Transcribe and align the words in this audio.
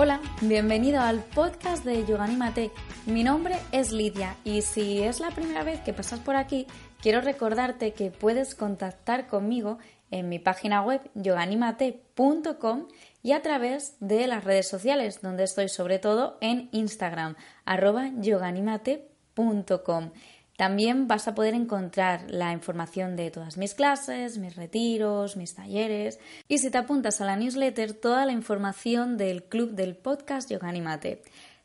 Hola, 0.00 0.20
bienvenido 0.42 1.00
al 1.00 1.24
podcast 1.24 1.84
de 1.84 2.06
Yoganímate. 2.06 2.70
Mi 3.06 3.24
nombre 3.24 3.56
es 3.72 3.90
Lidia 3.90 4.36
y 4.44 4.62
si 4.62 5.02
es 5.02 5.18
la 5.18 5.32
primera 5.32 5.64
vez 5.64 5.80
que 5.80 5.92
pasas 5.92 6.20
por 6.20 6.36
aquí, 6.36 6.68
quiero 7.02 7.20
recordarte 7.20 7.94
que 7.94 8.12
puedes 8.12 8.54
contactar 8.54 9.26
conmigo 9.26 9.78
en 10.12 10.28
mi 10.28 10.38
página 10.38 10.82
web 10.82 11.00
yoganimate.com 11.16 12.86
y 13.24 13.32
a 13.32 13.42
través 13.42 13.96
de 13.98 14.28
las 14.28 14.44
redes 14.44 14.68
sociales, 14.68 15.20
donde 15.20 15.42
estoy 15.42 15.68
sobre 15.68 15.98
todo 15.98 16.38
en 16.40 16.68
Instagram, 16.70 17.34
arroba 17.64 18.12
yoganimate.com. 18.20 20.12
También 20.58 21.06
vas 21.06 21.28
a 21.28 21.36
poder 21.36 21.54
encontrar 21.54 22.28
la 22.28 22.52
información 22.52 23.14
de 23.14 23.30
todas 23.30 23.56
mis 23.56 23.74
clases, 23.74 24.38
mis 24.38 24.56
retiros, 24.56 25.36
mis 25.36 25.54
talleres. 25.54 26.18
Y 26.48 26.58
si 26.58 26.68
te 26.68 26.78
apuntas 26.78 27.20
a 27.20 27.24
la 27.24 27.36
newsletter, 27.36 27.92
toda 27.92 28.26
la 28.26 28.32
información 28.32 29.16
del 29.16 29.44
club 29.44 29.76
del 29.76 29.94
podcast 29.94 30.50
Yoga 30.50 30.68
Animate, 30.68 31.22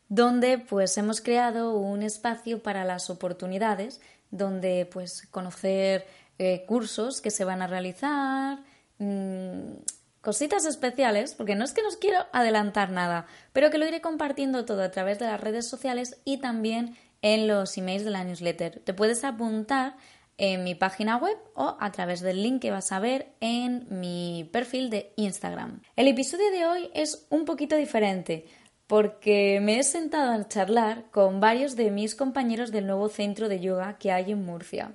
donde 0.08 0.58
pues 0.58 0.96
hemos 0.96 1.20
creado 1.20 1.76
un 1.76 2.04
espacio 2.04 2.62
para 2.62 2.84
las 2.84 3.10
oportunidades, 3.10 4.00
donde 4.30 4.88
pues 4.92 5.26
conocer 5.32 6.06
eh, 6.38 6.64
cursos 6.64 7.20
que 7.20 7.32
se 7.32 7.44
van 7.44 7.62
a 7.62 7.66
realizar, 7.66 8.60
mmm, 8.98 9.72
cositas 10.20 10.66
especiales, 10.66 11.34
porque 11.34 11.56
no 11.56 11.64
es 11.64 11.72
que 11.72 11.82
nos 11.82 11.96
quiero 11.96 12.26
adelantar 12.32 12.90
nada, 12.90 13.26
pero 13.52 13.70
que 13.72 13.78
lo 13.78 13.88
iré 13.88 14.00
compartiendo 14.00 14.64
todo 14.64 14.84
a 14.84 14.92
través 14.92 15.18
de 15.18 15.26
las 15.26 15.40
redes 15.40 15.66
sociales 15.66 16.20
y 16.24 16.36
también 16.36 16.96
en 17.24 17.48
los 17.48 17.76
emails 17.78 18.04
de 18.04 18.10
la 18.10 18.22
newsletter. 18.22 18.80
Te 18.84 18.92
puedes 18.92 19.24
apuntar 19.24 19.96
en 20.36 20.62
mi 20.62 20.74
página 20.74 21.16
web 21.16 21.38
o 21.54 21.74
a 21.80 21.90
través 21.90 22.20
del 22.20 22.42
link 22.42 22.60
que 22.60 22.70
vas 22.70 22.92
a 22.92 23.00
ver 23.00 23.32
en 23.40 23.86
mi 23.88 24.48
perfil 24.52 24.90
de 24.90 25.12
Instagram. 25.16 25.80
El 25.96 26.08
episodio 26.08 26.50
de 26.50 26.66
hoy 26.66 26.90
es 26.92 27.26
un 27.30 27.46
poquito 27.46 27.76
diferente 27.76 28.44
porque 28.86 29.58
me 29.62 29.78
he 29.78 29.84
sentado 29.84 30.32
a 30.32 30.48
charlar 30.48 31.10
con 31.10 31.40
varios 31.40 31.76
de 31.76 31.90
mis 31.90 32.14
compañeros 32.14 32.70
del 32.72 32.86
nuevo 32.86 33.08
centro 33.08 33.48
de 33.48 33.58
yoga 33.58 33.96
que 33.98 34.12
hay 34.12 34.30
en 34.30 34.44
Murcia. 34.44 34.92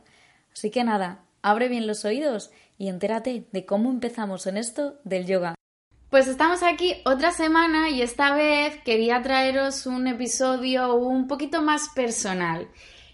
Así 0.54 0.70
que 0.70 0.84
nada, 0.84 1.24
abre 1.42 1.68
bien 1.68 1.88
los 1.88 2.06
oídos 2.06 2.52
y 2.78 2.90
entérate 2.90 3.48
de 3.52 3.66
cómo 3.66 3.90
empezamos 3.90 4.46
en 4.46 4.58
esto 4.58 5.00
del 5.04 5.26
yoga. 5.26 5.56
Pues 6.10 6.28
estamos 6.28 6.64
aquí 6.64 6.96
otra 7.06 7.30
semana 7.30 7.92
y 7.92 8.02
esta 8.02 8.34
vez 8.34 8.76
quería 8.84 9.22
traeros 9.22 9.86
un 9.86 10.08
episodio 10.08 10.96
un 10.96 11.28
poquito 11.28 11.62
más 11.62 11.90
personal. 11.90 12.68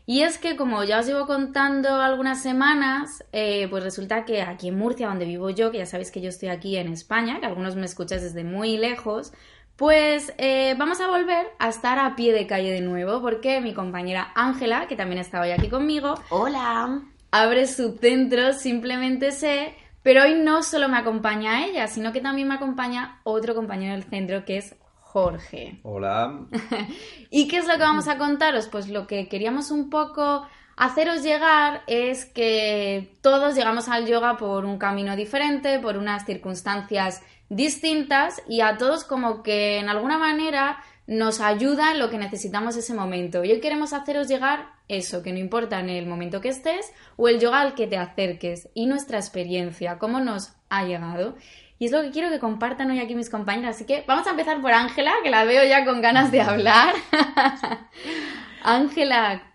Y 0.06 0.22
es 0.22 0.38
que 0.38 0.56
como 0.56 0.82
ya 0.86 1.00
os 1.00 1.06
llevo 1.06 1.28
contando 1.28 1.90
algunas 1.96 2.42
semanas, 2.42 3.26
eh, 3.34 3.68
pues 3.70 3.84
resulta 3.84 4.24
que 4.24 4.44
aquí 4.44 4.70
en 4.70 4.78
Murcia, 4.78 5.10
donde 5.10 5.26
vivo 5.26 5.50
yo, 5.50 5.72
que 5.72 5.80
ya 5.80 5.86
sabéis 5.86 6.10
que 6.10 6.22
yo 6.22 6.30
estoy 6.30 6.48
aquí 6.48 6.78
en 6.78 6.88
España, 6.88 7.42
que 7.42 7.48
algunos 7.48 7.76
me 7.76 7.86
escucháis 7.86 8.22
desde 8.22 8.46
muy 8.46 8.78
lejos, 8.78 9.34
pues 9.76 10.34
eh, 10.38 10.74
vamos 10.78 11.02
a 11.02 11.08
volver 11.08 11.48
a 11.60 11.68
estar 11.68 12.00
a 12.00 12.16
pie 12.16 12.32
de 12.32 12.48
calle 12.48 12.72
de 12.72 12.80
nuevo, 12.80 13.22
porque 13.22 13.60
mi 13.60 13.74
compañera 13.74 14.32
Ángela, 14.36 14.88
que 14.88 14.96
también 14.96 15.20
estaba 15.20 15.44
hoy 15.44 15.52
aquí 15.52 15.68
conmigo, 15.68 16.16
hola, 16.30 17.02
abre 17.32 17.68
su 17.68 17.98
centro, 17.98 18.54
simplemente 18.54 19.34
sé 19.34 19.76
pero 20.06 20.22
hoy 20.22 20.36
no 20.36 20.62
solo 20.62 20.88
me 20.88 21.00
acompaña 21.00 21.66
ella, 21.66 21.88
sino 21.88 22.14
que 22.14 22.22
también 22.22 22.48
me 22.48 22.54
acompaña 22.54 23.22
otro 23.24 23.56
compañero 23.56 23.94
del 23.94 24.04
centro 24.04 24.46
que 24.46 24.58
es 24.58 24.76
Jorge. 25.00 25.80
Hola. 25.82 26.42
¿Y 27.32 27.48
qué 27.48 27.58
es 27.58 27.68
lo 27.68 27.74
que 27.74 27.80
vamos 27.80 28.08
a 28.08 28.20
contaros? 28.20 28.68
Pues 28.68 28.88
lo 28.88 29.08
que 29.08 29.28
queríamos 29.28 29.72
un 29.72 29.90
poco 29.90 30.46
haceros 30.78 31.24
llegar 31.24 31.82
es 31.88 32.26
que 32.26 33.18
todos 33.22 33.56
llegamos 33.56 33.90
al 33.90 34.06
yoga 34.06 34.38
por 34.38 34.66
un 34.66 34.78
camino 34.78 35.16
diferente, 35.16 35.80
por 35.80 35.98
unas 35.98 36.24
circunstancias 36.24 37.24
distintas 37.50 38.44
y 38.48 38.62
a 38.62 38.78
todos 38.78 39.06
como 39.06 39.42
que 39.42 39.80
en 39.80 39.90
alguna 39.90 40.20
manera 40.20 40.84
nos 41.08 41.40
ayuda 41.40 41.92
en 41.92 42.00
lo 42.00 42.10
que 42.10 42.18
necesitamos 42.18 42.76
ese 42.76 42.94
momento. 42.94 43.44
Y 43.44 43.52
hoy 43.52 43.60
queremos 43.60 43.94
haceros 43.94 44.28
llegar 44.28 44.70
eso, 44.88 45.24
que 45.24 45.32
no 45.32 45.40
importa 45.40 45.80
en 45.80 45.90
el 45.90 46.06
momento 46.06 46.42
que 46.42 46.50
estés 46.50 46.92
o 47.16 47.28
el 47.28 47.40
yoga 47.40 47.62
al 47.62 47.76
que 47.76 47.88
te 47.88 47.98
acerques 47.98 48.70
y 48.74 48.88
nuestra 48.88 49.18
experiencia, 49.18 49.98
cómo 50.00 50.20
nos 50.20 50.54
ha 50.70 50.84
llegado. 50.84 51.36
Y 51.78 51.86
es 51.86 51.92
lo 51.92 52.02
que 52.02 52.12
quiero 52.12 52.30
que 52.30 52.40
compartan 52.40 52.90
hoy 52.90 53.00
aquí 53.00 53.16
mis 53.16 53.30
compañeras. 53.30 53.76
Así 53.76 53.86
que 53.86 54.04
vamos 54.08 54.26
a 54.28 54.32
empezar 54.32 54.62
por 54.62 54.72
Ángela, 54.72 55.14
que 55.24 55.30
la 55.30 55.44
veo 55.44 55.68
ya 55.68 55.86
con 55.86 56.02
ganas 56.02 56.32
de 56.32 56.42
hablar. 56.42 56.94
Ángela, 58.64 59.54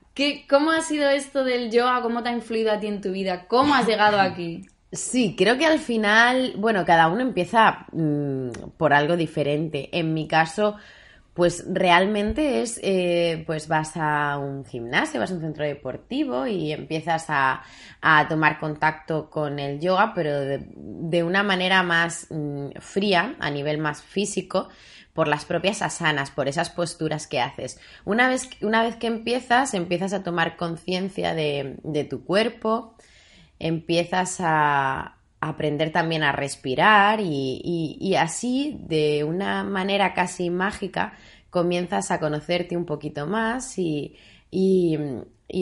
¿cómo 0.49 0.71
ha 0.71 0.83
sido 0.83 1.09
esto 1.09 1.45
del 1.45 1.71
yoga? 1.71 2.03
¿Cómo 2.03 2.23
te 2.23 2.29
ha 2.29 2.33
influido 2.33 2.71
a 2.73 2.79
ti 2.79 2.89
en 2.89 3.01
tu 3.01 3.13
vida? 3.13 3.47
¿Cómo 3.49 3.75
has 3.75 3.87
llegado 3.87 4.21
aquí? 4.21 4.67
Sí, 4.93 5.35
creo 5.37 5.57
que 5.57 5.67
al 5.67 5.79
final, 5.79 6.55
bueno, 6.59 6.85
cada 6.85 7.09
uno 7.09 7.21
empieza 7.21 7.87
mmm, 7.93 8.51
por 8.77 8.93
algo 8.93 9.17
diferente. 9.17 9.89
En 9.93 10.13
mi 10.13 10.29
caso, 10.29 10.77
pues 11.41 11.65
realmente 11.67 12.61
es, 12.61 12.79
eh, 12.83 13.45
pues 13.47 13.67
vas 13.67 13.93
a 13.97 14.37
un 14.37 14.67
gimnasio, 14.67 15.21
vas 15.21 15.31
a 15.31 15.35
un 15.37 15.41
centro 15.41 15.65
deportivo 15.65 16.47
y 16.47 16.71
empiezas 16.71 17.31
a, 17.31 17.63
tomar 18.29 18.61
contacto 18.61 19.31
con 19.31 19.59
el 19.59 19.81
yoga, 19.81 20.13
pero 20.15 20.39
de, 20.39 21.23
una 21.23 21.43
manera 21.43 21.83
más 21.83 22.27
mm, 22.29 22.73
fría, 22.81 23.37
a 23.41 23.51
nivel 23.51 23.79
más 23.79 24.03
físico, 24.03 24.69
por 25.15 25.29
las 25.29 25.47
propias 25.47 25.81
asanas, 25.81 26.31
por 26.31 26.47
esas 26.47 26.69
posturas 26.69 27.27
que 27.27 27.41
haces. 27.41 27.81
Una 28.05 28.29
vez, 28.29 28.51
una 28.61 28.83
vez 28.83 28.97
que 28.97 29.07
empiezas, 29.07 29.73
empiezas 29.73 30.13
a 30.13 30.23
tomar 30.23 30.59
conciencia 30.59 31.35
de, 31.35 32.07
tu 32.11 32.23
cuerpo, 32.23 32.97
empiezas 33.59 34.37
a, 34.41 35.17
aprender 35.41 35.91
también 35.91 36.23
a 36.23 36.33
respirar 36.33 37.21
y, 37.21 38.15
así, 38.17 38.79
de 38.87 39.25
una 39.25 39.65
manera 39.65 40.13
casi 40.13 40.51
mágica, 40.51 41.15
comienzas 41.49 42.11
a 42.11 42.21
conocerte 42.21 42.77
un 42.77 42.85
poquito 42.85 43.27
más 43.27 43.79
y, 43.79 44.17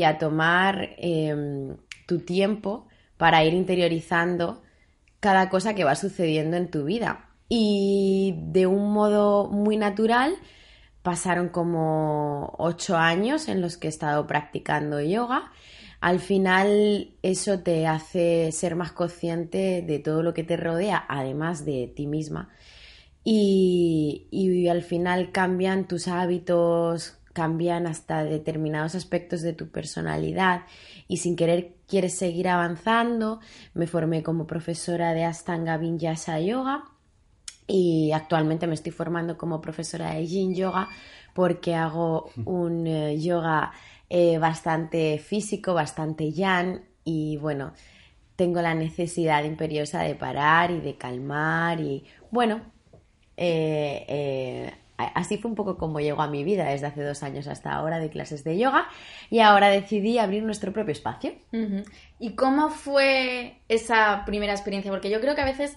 a 0.05 0.19
tomar 0.19 0.91
em, 0.99 1.77
tu 2.07 2.21
tiempo 2.21 2.89
para 3.17 3.45
ir 3.45 3.55
interiorizando 3.55 4.63
cada 5.21 5.49
cosa 5.49 5.75
que 5.75 5.85
va 5.85 5.95
sucediendo 5.95 6.57
en 6.57 6.71
tu 6.71 6.85
vida. 6.85 7.31
Y 7.49 8.35
de 8.49 8.67
un 8.67 8.93
modo 8.93 9.49
muy 9.49 9.77
natural 9.77 10.35
pasaron 11.03 11.49
como 11.49 12.55
ocho 12.59 12.97
años 12.97 13.49
en 13.49 13.63
los 13.63 13.77
que 13.77 13.87
he 13.87 13.91
estado 13.91 14.27
practicando 14.27 15.01
yoga 15.01 15.51
al 16.01 16.21
final 16.21 17.11
eso 17.23 17.61
te 17.61 17.87
hace 17.87 18.53
ser 18.53 18.77
más 18.77 18.93
consciente 18.93 19.83
de 19.83 19.99
todo 19.99 20.23
lo 20.23 20.33
que 20.33 20.45
te 20.45 20.57
rodea, 20.57 21.05
además 21.09 21.65
de 21.65 21.93
ti 21.95 22.07
misma. 22.07 22.51
Y, 23.25 24.69
al 24.71 24.83
final 24.83 25.33
cambian 25.33 25.89
tus 25.89 26.09
hábitos, 26.09 27.19
cambian 27.33 27.87
hasta 27.87 28.25
determinados 28.25 28.95
aspectos 28.95 29.43
de 29.43 29.53
tu 29.53 29.69
personalidad 29.69 30.63
y 31.09 31.19
sin 31.19 31.37
querer 31.37 31.75
quieres 31.87 32.17
seguir 32.17 32.49
avanzando. 32.49 33.41
Me 33.75 33.87
formé 33.87 34.23
como 34.23 34.47
profesora 34.47 35.15
de 35.15 35.25
Astanga 35.25 35.77
Vinyasa 35.79 36.41
Yoga 36.41 36.85
y 37.67 38.13
actualmente 38.13 38.67
me 38.67 38.75
estoy 38.75 38.93
formando 38.93 39.37
como 39.37 39.61
profesora 39.61 40.15
de 40.15 40.27
Yin 40.27 40.55
Yoga 40.55 40.89
porque 41.35 41.75
hago 41.75 42.31
un 42.47 42.87
eh, 42.87 43.21
yoga 43.21 43.73
eh, 44.11 44.39
bastante 44.39 45.19
físico, 45.19 45.75
bastante 45.75 46.33
yan 46.33 46.83
y 47.05 47.37
bueno, 47.37 47.75
tengo 48.37 48.63
la 48.63 48.75
necesidad 48.75 49.45
imperiosa 49.45 50.01
de 50.01 50.15
parar 50.15 50.71
y 50.71 50.81
de 50.81 50.97
calmar 50.97 51.79
y 51.81 52.07
bueno, 52.31 52.63
eh, 53.37 54.07
eh, 54.09 54.73
así 54.97 55.37
fue 55.37 55.51
un 55.51 55.55
poco 55.55 55.77
como 55.77 56.01
llegó 56.01 56.23
a 56.23 56.27
mi 56.27 56.43
vida 56.43 56.65
desde 56.71 56.87
hace 56.87 57.03
dos 57.03 57.23
años 57.23 57.49
hasta 57.49 57.75
ahora 57.75 57.99
de 57.99 58.09
clases 58.09 58.45
de 58.45 58.57
yoga 58.57 58.89
y 59.29 59.41
ahora 59.41 59.69
decidí 59.69 60.19
abrir 60.19 60.43
nuestro 60.43 60.73
propio 60.73 60.93
espacio. 60.93 61.35
¿Y 62.19 62.31
cómo 62.31 62.71
fue 62.71 63.61
esa 63.69 64.23
primera 64.25 64.55
experiencia? 64.55 64.91
Porque 64.91 65.11
yo 65.11 65.21
creo 65.21 65.35
que 65.35 65.43
a 65.43 65.45
veces 65.45 65.77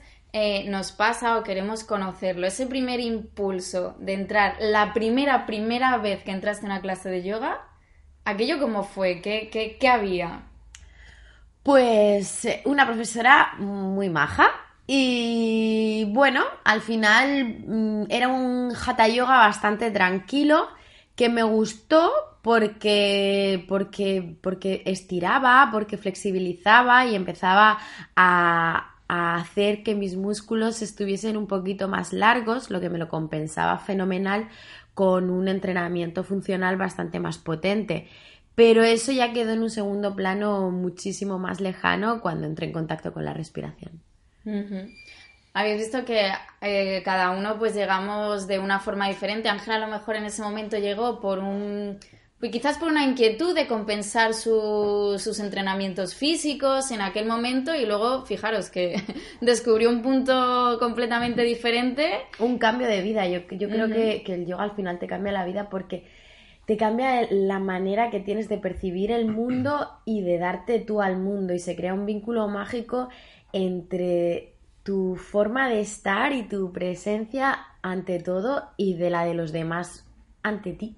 nos 0.70 0.94
pasa 0.94 1.38
o 1.38 1.44
queremos 1.44 1.84
conocerlo, 1.84 2.48
ese 2.48 2.66
primer 2.66 3.02
impulso 3.02 3.98
de 4.00 4.14
entrar, 4.14 4.56
la 4.62 4.94
primera, 4.94 5.46
primera 5.46 5.98
vez 5.98 6.24
que 6.24 6.32
entraste 6.32 6.66
en 6.66 6.72
una 6.72 6.80
clase 6.80 7.10
de 7.10 7.24
yoga, 7.24 7.68
¿aquello 8.26 8.60
cómo 8.60 8.84
fue? 8.84 9.22
¿Qué, 9.22 9.78
qué, 9.80 9.88
había? 9.88 10.44
Pues 11.64 12.46
eh, 12.46 12.62
una 12.66 12.86
profesora 12.86 13.54
muy 13.58 14.10
maja, 14.10 14.50
y 14.88 16.06
bueno, 16.10 16.44
al 16.64 16.82
final 16.82 17.60
mm, 17.66 18.04
era 18.10 18.28
un 18.28 18.74
hatha 18.76 19.08
yoga 19.08 19.38
bastante 19.38 19.90
tranquilo 19.90 20.68
que 21.16 21.30
me 21.30 21.44
gustó 21.44 22.12
porque, 22.42 23.64
porque, 23.70 24.36
porque 24.42 24.82
estiraba, 24.86 25.70
porque 25.72 25.98
flexibilizaba 25.98 27.06
y 27.06 27.16
empezaba 27.16 27.78
a, 28.16 28.96
a 29.08 29.36
hacer 29.36 29.84
que 29.84 29.96
mis 29.96 30.16
músculos 30.16 30.82
estuviesen 30.82 31.38
un 31.38 31.48
poquito 31.48 31.88
más 31.88 32.12
largos, 32.12 32.70
lo 32.70 32.82
que 32.82 32.90
me 32.90 32.98
lo 32.98 33.08
compensaba 33.08 33.78
fenomenal 33.78 34.50
con 34.94 35.30
un 35.30 35.48
entrenamiento 35.48 36.24
funcional 36.24 36.78
bastante 36.78 37.20
más 37.20 37.38
potente. 37.38 38.08
Pero 38.56 38.84
eso 38.84 39.12
ya 39.12 39.34
quedó 39.34 39.54
en 39.54 39.64
un 39.64 39.70
segundo 39.70 40.16
plano 40.16 40.72
muchísimo 40.72 41.40
más 41.40 41.62
lejano 41.62 42.22
cuando 42.22 42.48
entré 42.48 42.68
en 42.68 42.74
contacto 42.74 43.14
con 43.14 43.26
la 43.26 43.34
respiración. 43.34 44.02
Habéis 45.54 45.80
visto 45.80 46.06
que 46.06 46.32
eh, 46.62 47.02
cada 47.04 47.32
uno 47.32 47.58
pues 47.60 47.74
llegamos 47.74 48.48
de 48.48 48.60
una 48.60 48.80
forma 48.80 49.08
diferente. 49.08 49.50
Ángela 49.50 49.78
a 49.78 49.80
lo 49.80 49.88
mejor 49.88 50.16
en 50.16 50.26
ese 50.26 50.42
momento 50.42 50.78
llegó 50.78 51.20
por 51.20 51.40
un... 51.40 52.00
Pues 52.42 52.52
quizás 52.52 52.80
por 52.80 52.90
una 52.90 53.06
inquietud 53.06 53.54
de 53.54 53.68
compensar 53.68 54.34
sus 54.34 55.40
entrenamientos 55.40 56.16
físicos 56.16 56.90
en 56.90 57.00
aquel 57.00 57.28
momento 57.28 57.76
y 57.76 57.86
luego, 57.86 58.26
fijaros 58.26 58.72
que 58.72 58.96
descubrió 59.42 59.92
un 59.92 60.02
punto 60.02 60.78
completamente 60.80 61.44
diferente. 61.44 62.10
Un 62.40 62.58
cambio 62.58 62.88
de 62.88 63.04
vida. 63.04 63.28
Yo, 63.28 63.42
yo 63.52 63.70
creo 63.70 63.88
que, 63.90 64.24
que 64.24 64.34
el 64.34 64.48
yoga 64.48 64.64
al 64.64 64.72
final 64.72 64.98
te 64.98 65.06
cambia 65.06 65.32
la 65.32 65.46
vida 65.46 65.70
porque 65.70 66.08
te 66.66 66.78
cambia 66.78 67.28
la 67.30 67.60
manera 67.60 68.10
que 68.10 68.20
tienes 68.20 68.50
de 68.50 68.58
percibir 68.58 69.12
el 69.12 69.28
mundo 69.28 69.92
y 70.04 70.22
de 70.24 70.40
darte 70.40 70.80
tú 70.80 71.00
al 71.00 71.18
mundo 71.20 71.54
y 71.54 71.60
se 71.60 71.76
crea 71.76 71.94
un 71.94 72.08
vínculo 72.08 72.48
mágico 72.48 73.10
entre 73.54 74.56
tu 74.82 75.16
forma 75.16 75.70
de 75.70 75.82
estar 75.82 76.34
y 76.34 76.48
tu 76.48 76.72
presencia 76.74 77.60
ante 77.84 78.18
todo 78.18 78.72
y 78.78 78.96
de 78.96 79.12
la 79.12 79.26
de 79.26 79.36
los 79.36 79.52
demás 79.52 80.08
ante 80.42 80.74
ti. 80.74 80.96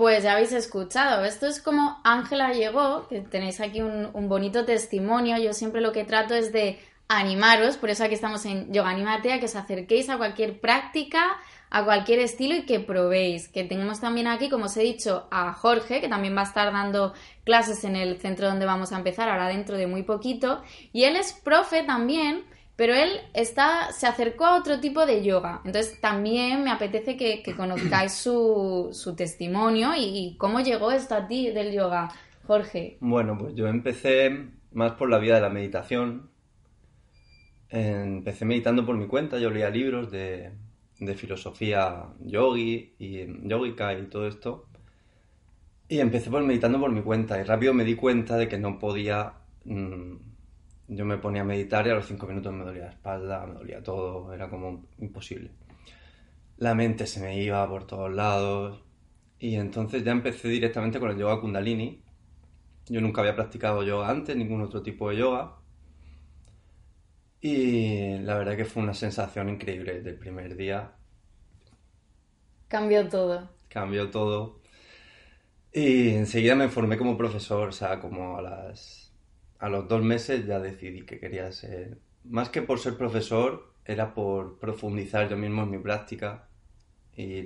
Pues 0.00 0.22
ya 0.22 0.32
habéis 0.32 0.52
escuchado, 0.52 1.26
esto 1.26 1.46
es 1.46 1.60
como 1.60 2.00
Ángela 2.04 2.54
llegó, 2.54 3.06
que 3.08 3.20
tenéis 3.20 3.60
aquí 3.60 3.82
un, 3.82 4.08
un, 4.14 4.30
bonito 4.30 4.64
testimonio, 4.64 5.36
yo 5.36 5.52
siempre 5.52 5.82
lo 5.82 5.92
que 5.92 6.04
trato 6.04 6.32
es 6.32 6.54
de 6.54 6.78
animaros, 7.08 7.76
por 7.76 7.90
eso 7.90 8.04
aquí 8.04 8.14
estamos 8.14 8.46
en 8.46 8.72
Yoga 8.72 8.88
Animate, 8.88 9.30
a 9.30 9.40
que 9.40 9.44
os 9.44 9.56
acerquéis 9.56 10.08
a 10.08 10.16
cualquier 10.16 10.58
práctica, 10.58 11.36
a 11.68 11.84
cualquier 11.84 12.20
estilo 12.20 12.54
y 12.54 12.64
que 12.64 12.80
probéis. 12.80 13.48
Que 13.48 13.62
tenemos 13.64 14.00
también 14.00 14.26
aquí, 14.26 14.48
como 14.48 14.64
os 14.64 14.76
he 14.78 14.82
dicho, 14.82 15.28
a 15.30 15.52
Jorge, 15.52 16.00
que 16.00 16.08
también 16.08 16.34
va 16.34 16.40
a 16.40 16.44
estar 16.44 16.72
dando 16.72 17.12
clases 17.44 17.84
en 17.84 17.94
el 17.94 18.18
centro 18.20 18.48
donde 18.48 18.64
vamos 18.64 18.92
a 18.92 18.96
empezar 18.96 19.28
ahora 19.28 19.48
dentro 19.48 19.76
de 19.76 19.86
muy 19.86 20.02
poquito. 20.02 20.62
Y 20.94 21.04
él 21.04 21.16
es 21.16 21.34
profe 21.34 21.82
también, 21.82 22.46
pero 22.80 22.94
él 22.94 23.10
está, 23.34 23.92
se 23.92 24.06
acercó 24.06 24.46
a 24.46 24.56
otro 24.56 24.80
tipo 24.80 25.04
de 25.04 25.22
yoga. 25.22 25.60
Entonces 25.66 26.00
también 26.00 26.64
me 26.64 26.70
apetece 26.70 27.14
que, 27.14 27.42
conozcáis 27.54 28.14
su, 28.14 29.14
testimonio 29.18 29.90
y, 29.94 30.34
cómo 30.38 30.60
llegó 30.60 30.90
esto 30.90 31.14
a 31.14 31.28
ti 31.28 31.50
del 31.50 31.74
yoga, 31.74 32.08
Jorge. 32.46 32.96
Bueno, 33.00 33.36
pues 33.36 33.54
yo 33.54 33.68
empecé 33.68 34.46
más 34.72 34.92
por 34.92 35.10
la 35.10 35.18
vía 35.18 35.34
de 35.34 35.42
la 35.42 35.50
meditación. 35.50 36.30
Empecé 37.68 38.46
meditando 38.46 38.86
por 38.86 38.96
mi 38.96 39.06
cuenta, 39.06 39.38
yo 39.38 39.50
leía 39.50 39.68
libros 39.68 40.10
de, 40.10 40.50
filosofía 41.16 42.06
yogi 42.20 42.94
y 42.98 43.46
yogica 43.46 43.92
y 43.92 44.06
todo 44.06 44.26
esto. 44.26 44.68
Y 45.86 45.98
empecé 45.98 46.30
por 46.30 46.42
meditando 46.44 46.80
por 46.80 46.90
mi 46.90 47.02
cuenta 47.02 47.38
y 47.38 47.42
rápido 47.42 47.74
me 47.74 47.84
di 47.84 47.94
cuenta 47.94 48.38
de 48.38 48.48
que 48.48 48.56
no 48.56 48.78
podía... 48.78 49.34
Mm, 49.66 50.29
yo 50.90 51.04
me 51.04 51.18
ponía 51.18 51.42
a 51.42 51.44
meditar 51.44 51.86
y 51.86 51.90
a 51.90 51.94
los 51.94 52.06
cinco 52.06 52.26
minutos 52.26 52.52
me 52.52 52.64
dolía 52.64 52.86
la 52.86 52.90
espalda, 52.90 53.46
me 53.46 53.54
dolía 53.54 53.80
todo, 53.80 54.32
era 54.34 54.50
como 54.50 54.86
imposible. 54.98 55.52
La 56.56 56.74
mente 56.74 57.06
se 57.06 57.20
me 57.20 57.40
iba 57.40 57.66
por 57.68 57.86
todos 57.86 58.12
lados 58.12 58.82
y 59.38 59.54
entonces 59.54 60.02
ya 60.02 60.10
empecé 60.10 60.48
directamente 60.48 60.98
con 60.98 61.10
el 61.10 61.16
yoga 61.16 61.40
kundalini. 61.40 62.02
Yo 62.88 63.00
nunca 63.00 63.20
había 63.20 63.36
practicado 63.36 63.84
yoga 63.84 64.10
antes, 64.10 64.36
ningún 64.36 64.62
otro 64.62 64.82
tipo 64.82 65.10
de 65.10 65.18
yoga. 65.18 65.58
Y 67.40 68.18
la 68.18 68.36
verdad 68.36 68.56
que 68.56 68.64
fue 68.64 68.82
una 68.82 68.92
sensación 68.92 69.48
increíble 69.48 70.02
del 70.02 70.18
primer 70.18 70.56
día. 70.56 70.96
Cambió 72.66 73.08
todo. 73.08 73.48
Cambió 73.68 74.10
todo. 74.10 74.60
Y 75.72 76.10
enseguida 76.10 76.56
me 76.56 76.68
formé 76.68 76.98
como 76.98 77.16
profesor, 77.16 77.68
o 77.68 77.72
sea, 77.72 78.00
como 78.00 78.36
a 78.36 78.42
las 78.42 78.99
a 79.60 79.68
los 79.68 79.86
dos 79.86 80.02
meses 80.02 80.46
ya 80.46 80.58
decidí 80.58 81.02
que 81.02 81.20
quería 81.20 81.52
ser, 81.52 81.98
más 82.24 82.48
que 82.48 82.62
por 82.62 82.78
ser 82.78 82.96
profesor, 82.96 83.74
era 83.84 84.14
por 84.14 84.58
profundizar 84.58 85.28
yo 85.28 85.36
mismo 85.36 85.62
en 85.62 85.70
mi 85.70 85.78
práctica 85.78 86.48
y 87.14 87.44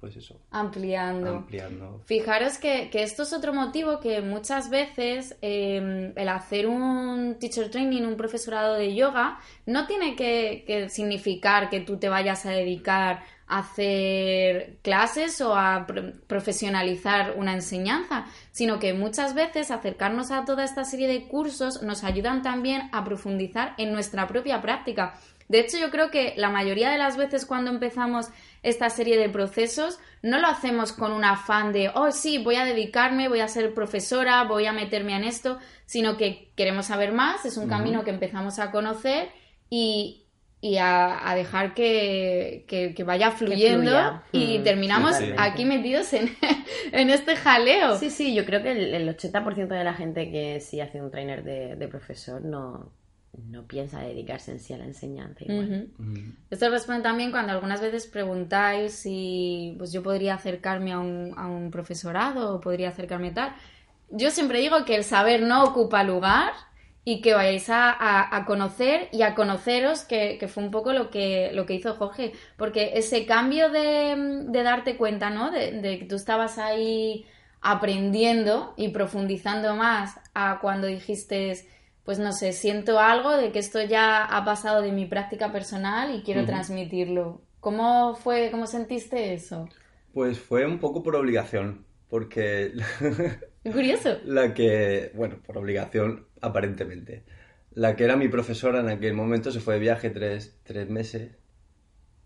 pues 0.00 0.16
eso. 0.16 0.40
Ampliando. 0.52 1.38
Ampliando. 1.38 2.02
Fijaros 2.06 2.58
que, 2.58 2.88
esto 2.92 3.24
es 3.24 3.32
otro 3.32 3.52
motivo 3.52 3.98
que 3.98 4.20
muchas 4.20 4.70
veces 4.70 5.36
em, 5.40 6.12
el 6.14 6.28
hacer 6.28 6.68
un 6.68 7.36
teacher 7.40 7.68
training, 7.68 8.02
un 8.02 8.16
profesorado 8.16 8.74
de 8.74 8.94
yoga, 8.94 9.40
no 9.66 9.88
tiene 9.88 10.14
que, 10.14 10.86
significar 10.88 11.68
que 11.68 11.80
tú 11.80 11.98
te 11.98 12.08
vayas 12.08 12.46
a 12.46 12.50
dedicar 12.50 13.24
hacer 13.48 14.78
clases 14.82 15.40
o 15.40 15.56
a 15.56 15.86
profesionalizar 16.26 17.34
una 17.36 17.54
enseñanza, 17.54 18.26
sino 18.52 18.78
que 18.78 18.92
muchas 18.92 19.34
veces 19.34 19.70
acercarnos 19.70 20.30
a 20.30 20.44
toda 20.44 20.64
esta 20.64 20.84
serie 20.84 21.08
de 21.08 21.26
cursos 21.26 21.82
nos 21.82 22.04
ayudan 22.04 22.42
también 22.42 22.90
a 22.92 23.04
profundizar 23.04 23.74
en 23.78 23.92
nuestra 23.92 24.26
propia 24.26 24.60
práctica. 24.60 25.14
De 25.48 25.60
hecho, 25.60 25.78
yo 25.78 25.90
creo 25.90 26.10
que 26.10 26.34
la 26.36 26.50
mayoría 26.50 26.90
de 26.90 26.98
las 26.98 27.16
veces 27.16 27.46
cuando 27.46 27.70
empezamos 27.70 28.28
esta 28.62 28.90
serie 28.90 29.16
de 29.16 29.30
procesos, 29.30 29.98
no 30.22 30.38
lo 30.38 30.46
hacemos 30.46 30.92
con 30.92 31.12
un 31.12 31.24
afán 31.24 31.72
de, 31.72 31.90
oh, 31.94 32.10
sí, 32.10 32.36
voy 32.36 32.56
a 32.56 32.64
dedicarme, 32.64 33.28
voy 33.28 33.40
a 33.40 33.48
ser 33.48 33.72
profesora, 33.72 34.44
voy 34.44 34.66
a 34.66 34.72
meterme 34.72 35.16
en 35.16 35.24
esto, 35.24 35.58
sino 35.86 36.18
que 36.18 36.52
queremos 36.54 36.86
saber 36.86 37.12
más, 37.12 37.46
es 37.46 37.56
un 37.56 37.68
camino 37.68 38.04
que 38.04 38.10
empezamos 38.10 38.58
a 38.58 38.70
conocer 38.70 39.30
y, 39.70 40.27
a, 40.78 41.34
dejar 41.34 41.74
que, 41.74 42.94
vaya 43.06 43.30
fluyendo 43.30 44.22
y 44.32 44.58
terminamos 44.60 45.14
aquí 45.36 45.64
metidos 45.64 46.12
en, 46.12 46.34
en, 46.92 47.10
este 47.10 47.36
jaleo. 47.36 47.96
Sí, 47.96 48.10
sí, 48.10 48.34
yo 48.34 48.44
creo 48.44 48.62
que 48.62 48.72
el, 48.72 49.08
80% 49.08 49.68
de 49.68 49.84
la 49.84 49.94
gente 49.94 50.30
que 50.30 50.60
sí 50.60 50.80
hace 50.80 51.00
un 51.00 51.10
trainer 51.10 51.44
de 51.44 51.88
profesor 51.88 52.44
no, 52.44 52.92
no 53.46 53.66
piensa 53.66 54.00
dedicarse 54.00 54.52
en 54.52 54.60
sí 54.60 54.72
a 54.72 54.78
la 54.78 54.84
enseñanza. 54.84 55.44
Igual. 55.44 55.90
Esto 56.50 56.70
responde 56.70 57.02
también 57.02 57.30
cuando 57.30 57.52
algunas 57.52 57.80
veces 57.80 58.06
preguntáis 58.06 58.92
si 58.92 59.74
pues 59.78 59.92
yo 59.92 60.02
podría 60.02 60.34
acercarme 60.34 60.92
a 60.92 60.98
un, 60.98 61.34
a 61.36 61.46
un 61.46 61.70
profesorado 61.70 62.54
o 62.54 62.60
podría 62.60 62.88
acercarme 62.88 63.28
a 63.28 63.34
tal. 63.34 63.54
Yo 64.10 64.30
siempre 64.30 64.60
digo 64.60 64.84
que 64.84 64.96
el 64.96 65.04
saber 65.04 65.42
no 65.42 65.64
ocupa 65.64 66.02
lugar 66.02 66.52
y 67.08 67.22
que 67.22 67.32
vayáis 67.32 67.70
a, 67.70 68.36
a, 68.36 68.44
conocer 68.44 69.08
y 69.12 69.22
a 69.22 69.34
conoceros, 69.34 70.02
que, 70.02 70.36
que, 70.38 70.46
fue 70.46 70.62
un 70.62 70.70
poco 70.70 70.92
lo 70.92 71.08
que, 71.08 71.50
lo 71.54 71.64
que 71.64 71.72
hizo 71.72 71.94
Jorge, 71.94 72.32
porque 72.58 72.90
ese 72.96 73.24
cambio 73.24 73.70
de, 73.70 74.44
de 74.46 74.62
darte 74.62 74.98
cuenta, 74.98 75.30
¿no? 75.30 75.50
De, 75.50 75.72
de, 75.80 75.98
que 76.00 76.04
tú 76.04 76.16
estabas 76.16 76.58
ahí 76.58 77.24
aprendiendo 77.62 78.74
y 78.76 78.88
profundizando 78.88 79.74
más 79.74 80.20
a 80.34 80.58
cuando 80.60 80.86
dijiste 80.86 81.66
pues 82.04 82.18
no 82.18 82.32
sé, 82.32 82.52
siento 82.52 83.00
algo 83.00 83.34
de 83.38 83.52
que 83.52 83.58
esto 83.58 83.82
ya 83.82 84.26
ha 84.26 84.44
pasado 84.44 84.82
de 84.82 84.92
mi 84.92 85.06
práctica 85.06 85.50
personal 85.50 86.14
y 86.14 86.22
quiero 86.22 86.44
transmitirlo. 86.44 87.40
¿Cómo 87.60 88.16
fue, 88.16 88.50
cómo 88.50 88.66
sentiste 88.66 89.32
eso? 89.32 89.66
Pues 90.12 90.38
fue 90.38 90.66
un 90.66 90.78
poco 90.78 91.02
por 91.02 91.16
obligación, 91.16 91.86
porque... 92.10 92.72
Curioso. 93.62 94.18
La 94.24 94.54
que, 94.54 95.10
bueno, 95.14 95.40
por 95.44 95.58
obligación 95.58 96.26
aparentemente. 96.40 97.24
La 97.72 97.96
que 97.96 98.04
era 98.04 98.16
mi 98.16 98.28
profesora 98.28 98.80
en 98.80 98.88
aquel 98.88 99.14
momento 99.14 99.50
se 99.50 99.60
fue 99.60 99.74
de 99.74 99.80
viaje 99.80 100.10
tres, 100.10 100.58
meses 100.88 101.32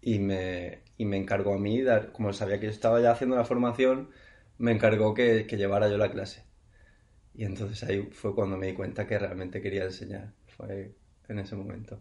y 0.00 0.18
me, 0.18 0.82
y 0.96 1.04
me 1.04 1.16
encargó 1.16 1.54
a 1.54 1.58
mí, 1.58 1.82
dar, 1.82 2.12
como 2.12 2.32
sabía 2.32 2.60
que 2.60 2.66
yo 2.66 2.72
estaba 2.72 3.00
ya 3.00 3.10
haciendo 3.10 3.36
la 3.36 3.44
formación, 3.44 4.10
me 4.58 4.72
encargó 4.72 5.14
que 5.14 5.44
llevara 5.44 5.88
yo 5.88 5.98
la 5.98 6.10
clase. 6.10 6.44
Y 7.34 7.44
entonces 7.44 7.82
ahí 7.88 8.08
fue 8.12 8.34
cuando 8.34 8.56
me 8.56 8.66
di 8.66 8.74
cuenta 8.74 9.06
que 9.06 9.18
realmente 9.18 9.62
quería 9.62 9.84
enseñar. 9.84 10.32
Fue 10.46 10.94
en 11.28 11.38
ese 11.38 11.56
momento. 11.56 11.98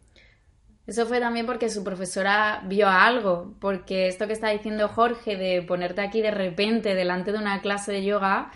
Eso 0.87 1.05
fue 1.05 1.19
también 1.19 1.45
porque 1.45 1.69
su 1.69 1.83
profesora 1.83 2.63
vio 2.65 2.89
algo, 2.89 3.55
porque 3.59 4.07
esto 4.07 4.27
que 4.27 4.33
está 4.33 4.49
diciendo 4.49 4.87
Jorge 4.89 5.37
de 5.37 5.61
ponerte 5.61 6.01
aquí 6.01 6.21
de 6.21 6.31
repente 6.31 6.95
delante 6.95 7.31
de 7.31 7.37
una 7.37 7.61
clase 7.61 7.91
de 7.91 8.03
yoga, 8.03 8.51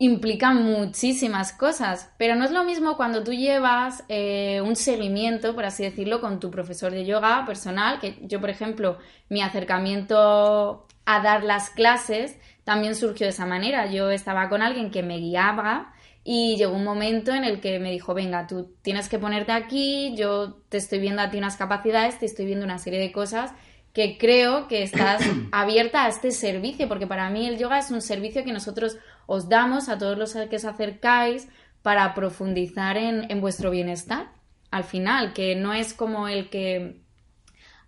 implica 0.00 0.54
muchísimas 0.54 1.52
cosas, 1.52 2.10
pero 2.16 2.34
no 2.34 2.46
es 2.46 2.50
lo 2.50 2.64
mismo 2.64 2.96
cuando 2.96 3.22
tú 3.22 3.34
llevas 3.34 4.02
eh, 4.08 4.62
un 4.64 4.74
seguimiento, 4.74 5.54
por 5.54 5.66
así 5.66 5.82
decirlo, 5.82 6.22
con 6.22 6.40
tu 6.40 6.50
profesor 6.50 6.90
de 6.90 7.04
yoga 7.04 7.44
personal, 7.44 8.00
que 8.00 8.16
yo, 8.22 8.40
por 8.40 8.48
ejemplo, 8.48 8.96
mi 9.28 9.42
acercamiento 9.42 10.86
a 11.04 11.20
dar 11.20 11.44
las 11.44 11.68
clases 11.68 12.38
también 12.64 12.96
surgió 12.96 13.26
de 13.26 13.32
esa 13.32 13.44
manera. 13.44 13.90
Yo 13.90 14.10
estaba 14.10 14.48
con 14.48 14.62
alguien 14.62 14.90
que 14.90 15.02
me 15.02 15.18
guiaba 15.18 15.92
y 16.24 16.56
llegó 16.56 16.74
un 16.74 16.84
momento 16.84 17.34
en 17.34 17.44
el 17.44 17.60
que 17.60 17.78
me 17.78 17.90
dijo, 17.90 18.14
venga, 18.14 18.46
tú 18.46 18.74
tienes 18.80 19.10
que 19.10 19.18
ponerte 19.18 19.52
aquí, 19.52 20.14
yo 20.16 20.62
te 20.70 20.78
estoy 20.78 20.98
viendo 20.98 21.20
a 21.20 21.28
ti 21.28 21.36
unas 21.36 21.58
capacidades, 21.58 22.18
te 22.18 22.24
estoy 22.24 22.46
viendo 22.46 22.64
una 22.64 22.78
serie 22.78 23.00
de 23.00 23.12
cosas 23.12 23.52
que 23.92 24.18
creo 24.18 24.68
que 24.68 24.82
estás 24.82 25.22
abierta 25.52 26.04
a 26.04 26.08
este 26.08 26.30
servicio, 26.30 26.88
porque 26.88 27.06
para 27.06 27.28
mí 27.30 27.46
el 27.46 27.58
yoga 27.58 27.78
es 27.78 27.90
un 27.90 28.00
servicio 28.00 28.44
que 28.44 28.52
nosotros 28.52 28.98
os 29.32 29.48
damos 29.48 29.88
a 29.88 29.96
todos 29.96 30.18
los 30.18 30.34
que 30.48 30.56
os 30.56 30.64
acercáis 30.64 31.46
para 31.82 32.14
profundizar 32.14 32.96
en, 32.96 33.40
vuestro 33.40 33.70
bienestar. 33.70 34.32
Al 34.72 34.82
final, 34.82 35.34
que 35.34 35.54
no 35.54 35.72
es 35.72 35.94
como 35.94 36.26
el 36.26 36.50
que 36.50 37.00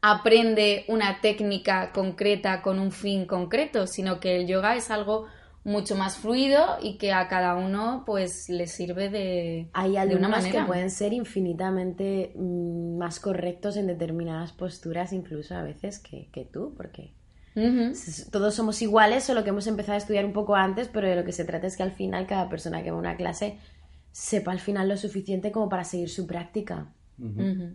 aprende 0.01 0.85
una 0.87 1.21
técnica 1.21 1.91
concreta 1.91 2.63
con 2.63 2.79
un 2.79 2.93
fin 2.93 3.27
concreto, 3.27 3.89
sino 3.89 4.21
que 4.21 4.37
el 4.37 4.47
yoga 4.47 4.77
es 4.77 4.93
algo 4.93 5.27
mucho 5.65 5.97
más 5.97 6.17
fluido 6.17 6.79
y 6.81 6.97
que 6.97 7.13
a 7.13 7.27
cada 7.27 7.57
uno 7.57 8.05
pues 8.07 8.49
le 8.49 8.69
sirve 8.69 9.11
de, 9.11 9.69
Hay 9.73 9.95
de 9.95 10.15
una 10.15 10.29
manera. 10.29 10.61
que 10.61 10.67
pueden 10.67 10.93
ser 10.93 11.13
infinitamente 11.13 12.35
mm, 12.37 12.99
más 12.99 13.19
correctos 13.19 13.77
en 13.77 13.89
determinadas 13.89 14.53
posturas, 14.53 15.13
incluso 15.13 15.57
a 15.57 15.63
veces 15.65 15.99
que, 15.99 16.31
que 16.31 16.45
tú, 16.45 16.73
porque 16.77 17.15
Todos 18.31 18.55
somos 18.55 18.81
iguales, 18.83 19.25
solo 19.25 19.45
que 19.45 19.51
hemos 19.51 19.67
empezado 19.67 19.95
a 19.95 19.99
estudiar 19.99 20.25
un 20.25 20.33
poco 20.33 20.55
antes, 20.55 20.89
pero 20.89 21.09
de 21.09 21.17
lo 21.17 21.25
que 21.25 21.33
se 21.33 21.45
trata 21.45 21.67
es 21.67 21.77
que 21.77 21.83
al 21.83 21.93
final 21.93 22.27
cada 22.27 22.49
persona 22.49 22.83
que 22.83 22.91
va 22.91 22.97
a 22.97 23.01
una 23.01 23.17
clase 23.17 23.59
sepa 24.11 24.53
al 24.53 24.61
final 24.61 24.89
lo 24.89 24.97
suficiente 24.97 25.53
como 25.53 25.69
para 25.69 25.85
seguir 25.85 26.09
su 26.09 26.27
práctica. 26.27 26.93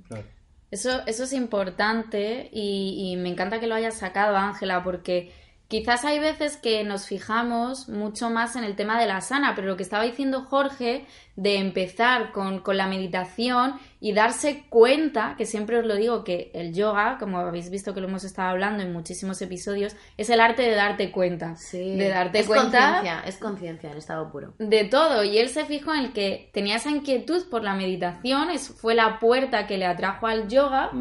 Claro. 0.07 0.25
Eso, 0.69 1.01
eso 1.05 1.23
es 1.23 1.33
importante 1.33 2.49
y, 2.51 3.11
y 3.13 3.15
me 3.15 3.29
encanta 3.29 3.59
que 3.59 3.67
lo 3.67 3.75
hayas 3.75 3.95
sacado, 3.95 4.35
Ángela, 4.35 4.83
porque 4.83 5.31
quizás 5.67 6.05
hay 6.05 6.19
veces 6.19 6.57
que 6.57 6.83
nos 6.83 7.07
fijamos 7.07 7.89
mucho 7.89 8.29
más 8.29 8.55
en 8.55 8.63
el 8.63 8.75
tema 8.75 8.99
de 8.99 9.07
la 9.07 9.21
sana, 9.21 9.53
pero 9.55 9.67
lo 9.67 9.77
que 9.77 9.83
estaba 9.83 10.03
diciendo 10.03 10.43
Jorge 10.43 11.05
de 11.35 11.57
empezar 11.57 12.31
con, 12.31 12.59
con 12.59 12.77
la 12.77 12.87
meditación 12.87 13.75
y 13.99 14.13
darse 14.13 14.65
cuenta, 14.69 15.35
que 15.37 15.45
siempre 15.45 15.77
os 15.77 15.85
lo 15.85 15.95
digo, 15.95 16.23
que 16.23 16.51
el 16.53 16.73
yoga, 16.73 17.17
como 17.19 17.37
habéis 17.37 17.69
visto 17.69 17.93
que 17.93 18.01
lo 18.01 18.07
hemos 18.07 18.23
estado 18.23 18.49
hablando 18.49 18.81
en 18.81 18.91
muchísimos 18.91 19.41
episodios, 19.41 19.95
es 20.17 20.29
el 20.29 20.39
arte 20.39 20.63
de 20.63 20.73
darte 20.73 21.11
cuenta. 21.11 21.55
De 21.71 22.09
darte 22.09 22.39
es 22.39 22.47
cuenta 22.47 22.93
conciencia, 22.93 23.23
es 23.27 23.37
conciencia 23.37 23.91
en 23.91 23.97
estado 23.97 24.31
puro. 24.31 24.53
de 24.57 24.85
todo 24.85 25.23
y 25.23 25.37
él 25.37 25.49
se 25.49 25.65
fijó 25.65 25.93
en 25.93 26.05
el 26.05 26.13
que 26.13 26.49
tenía 26.53 26.77
esa 26.77 26.89
inquietud 26.89 27.49
por 27.49 27.63
la 27.63 27.75
meditación, 27.75 28.49
es, 28.49 28.69
fue 28.69 28.95
la 28.95 29.19
puerta 29.19 29.67
que 29.67 29.77
le 29.77 29.85
atrajo 29.85 30.27
al 30.27 30.47
yoga, 30.47 30.91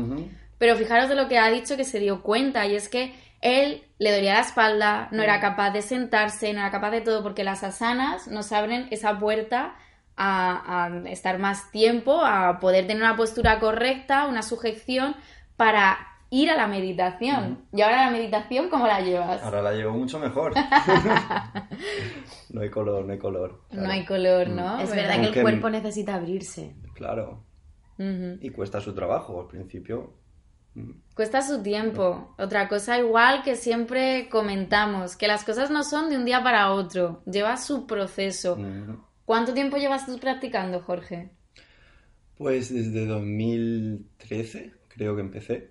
pero 0.58 0.76
fijaros 0.76 1.08
de 1.08 1.14
lo 1.14 1.28
que 1.28 1.38
ha 1.38 1.49
dicho 1.50 1.76
que 1.76 1.85
se 1.85 2.00
dio 2.00 2.23
cuenta 2.23 2.66
y 2.66 2.75
es 2.75 2.88
que 2.88 3.14
él 3.40 3.85
le 3.99 4.12
dolía 4.14 4.35
la 4.35 4.40
espalda, 4.40 5.09
no 5.12 5.23
era 5.23 5.40
capaz 5.40 5.71
de 5.71 5.83
sentarse, 5.83 6.52
no 6.52 6.61
era 6.61 6.71
capaz 6.71 6.90
de 6.90 7.00
todo 7.00 7.23
porque 7.23 7.45
las 7.45 7.62
asanas 7.64 8.28
nos 8.28 8.52
abren 8.52 8.88
esa 8.90 9.19
puerta 9.19 9.76
a, 10.16 10.85
a 10.87 11.09
estar 11.11 11.38
más 11.38 11.71
tiempo, 11.71 12.25
a 12.25 12.59
poder 12.61 12.87
tener 12.87 13.02
una 13.02 13.16
postura 13.16 13.59
correcta, 13.59 14.26
una 14.26 14.43
sujeción 14.43 15.14
para 15.57 15.99
ir 16.31 16.50
a 16.50 16.57
la 16.57 16.66
meditación. 16.66 17.64
Y 17.73 17.83
ahora 17.83 18.07
la 18.07 18.11
meditación, 18.11 18.69
¿cómo 18.69 18.87
la 18.87 19.00
llevas? 19.00 19.43
Ahora 19.43 19.62
la 19.62 19.73
llevo 19.73 19.93
mucho 19.93 20.19
mejor. 20.19 20.52
no 22.50 22.61
hay 22.61 22.71
color, 22.71 23.05
no 23.05 23.12
hay 23.12 23.19
color. 23.19 23.61
No 23.71 23.90
hay 23.90 24.05
color, 24.05 24.49
¿no? 24.49 24.81
Es 24.81 24.90
¿Verdad? 24.90 25.21
que 25.21 25.38
el 25.38 25.43
cuerpo 25.43 25.71
necesita 25.71 26.14
abrirse. 26.14 26.75
Claro. 26.95 27.45
Y 27.99 28.50
cuesta 28.50 28.81
su 28.81 28.95
trabajo 28.95 29.40
al 29.40 29.47
principio. 29.47 30.12
Cuesta 31.14 31.42
su 31.42 31.62
tiempo. 31.62 32.35
Otra 32.38 32.68
cosa 32.68 32.99
igual 32.99 33.42
que 33.42 33.56
siempre 33.56 34.28
comentamos, 34.28 35.16
que 35.16 35.28
las 35.28 35.45
cosas 35.45 35.71
no 35.71 35.83
son 35.83 36.11
de 36.11 36.16
un 36.16 36.25
día 36.25 36.42
para 36.42 36.73
otro, 36.73 37.23
lleva 37.25 37.56
su 37.56 37.87
proceso. 37.87 38.59
¿Cuánto 39.25 39.54
tiempo 39.54 39.76
llevas 39.76 40.06
tú 40.06 40.18
practicando, 40.18 40.80
Jorge? 40.80 41.30
Pues 42.37 42.73
desde 42.73 43.06
2013 43.06 44.75
creo 44.88 45.16
que 45.16 45.23
empecé. 45.23 45.71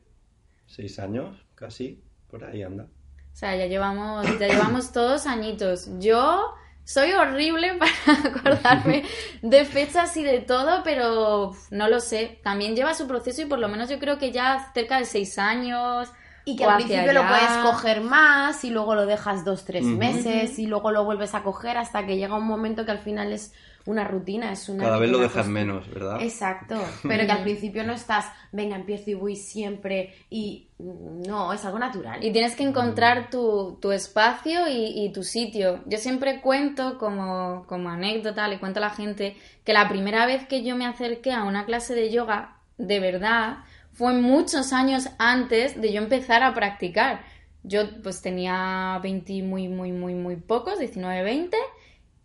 Seis 0.66 0.98
años, 1.00 1.46
casi. 1.54 2.04
Por 2.30 2.44
ahí 2.44 2.64
anda. 2.64 2.86
O 2.86 3.38
sea, 3.38 3.56
ya 3.56 3.68
llevamos, 3.68 4.26
ya 4.40 4.48
llevamos 4.48 4.92
todos 4.92 5.28
añitos. 5.28 5.90
Yo 6.00 6.54
soy 6.86 7.12
horrible 7.13 7.74
para 7.80 8.30
acordarme 8.30 9.04
de 9.42 9.65
fechas 9.65 10.15
y 10.15 10.24
de 10.24 10.39
todo, 10.39 10.84
pero 10.84 11.54
no 11.72 11.89
lo 11.89 12.00
sé. 12.00 12.39
También 12.44 12.75
lleva 12.75 12.94
su 12.94 13.08
proceso 13.08 13.42
y 13.42 13.46
por 13.46 13.60
lo 13.60 13.68
menos 13.68 13.89
yo 13.89 14.00
creo 14.00 14.18
que 14.18 14.32
ya 14.32 14.72
cerca 14.74 15.00
de 15.00 15.06
seis 15.06 15.38
años. 15.38 16.10
Y 16.48 16.56
que 16.56 16.65
o 16.68 16.70
al 16.70 16.75
principio 16.75 17.12
lo 17.12 17.27
puedes 17.27 17.50
coger 17.63 18.01
más 18.01 18.63
y 18.63 18.70
luego 18.70 18.94
lo 18.94 19.08
dejas 19.08 19.44
dos, 19.44 19.65
tres 19.65 19.84
meses 19.84 20.60
y 20.60 20.68
luego 20.68 20.92
lo 20.92 21.04
vuelves 21.04 21.34
a 21.34 21.42
coger 21.42 21.75
hasta 21.75 22.06
que 22.06 22.18
llega 22.18 22.36
un 22.36 22.46
momento 22.46 22.86
que 22.86 22.92
al 22.92 23.00
final 23.00 23.34
es 23.34 23.51
una 23.86 24.04
rutina, 24.04 24.51
es 24.51 24.68
una 24.68 24.84
Cada 24.84 24.98
vez 24.98 25.12
lo 25.12 25.20
dejas 25.20 25.48
menos, 25.48 25.88
¿verdad? 25.89 26.22
Exacto, 26.22 26.75
pero 27.04 27.25
que 27.25 27.32
al 27.32 27.44
principio 27.44 27.84
no 27.84 27.94
estás, 27.94 28.25
venga, 28.51 28.75
empiezo 28.75 29.12
y 29.12 29.13
voy 29.13 29.36
siempre 29.36 30.15
y 30.30 30.70
mm, 30.80 31.24
no, 31.24 31.54
es 31.54 31.63
algo 31.65 31.77
natural. 31.77 32.24
Y 32.24 32.32
tienes 32.32 32.56
que 32.56 32.63
encontrar 32.63 33.30
tu, 33.30 33.77
tu 33.82 33.92
espacio 33.92 34.68
y, 34.68 35.06
y 35.06 35.12
tu 35.12 35.24
sitio. 35.24 35.82
Yo 35.86 36.00
siempre 36.00 36.42
cuento 36.42 36.98
como, 36.98 37.65
como 37.68 37.89
anécdota, 37.89 38.48
le 38.48 38.60
cuento 38.60 38.80
a 38.80 38.82
la 38.82 38.89
gente 38.89 39.38
que 39.63 39.74
la 39.74 39.88
primera 39.88 40.25
vez 40.25 40.48
que 40.48 40.63
yo 40.63 40.75
me 40.75 40.86
acerqué 40.86 41.32
a 41.32 41.44
una 41.44 41.65
clase 41.65 41.94
de 41.94 42.12
yoga, 42.12 42.58
de 42.77 43.00
verdad, 43.00 43.58
fue 43.94 44.13
muchos 44.13 44.74
años 44.74 45.10
antes 45.20 45.80
de 45.80 45.94
yo 45.94 46.01
empezar 46.01 46.44
a 46.44 46.54
practicar. 46.54 47.22
Yo 47.63 47.84
pues 48.04 48.22
tenía 48.22 49.00
20 49.01 49.42
muy, 49.44 49.68
muy, 49.68 49.92
muy, 49.92 50.13
muy 50.13 50.36
pocos, 50.36 50.80
19, 50.80 51.24
20. 51.24 51.58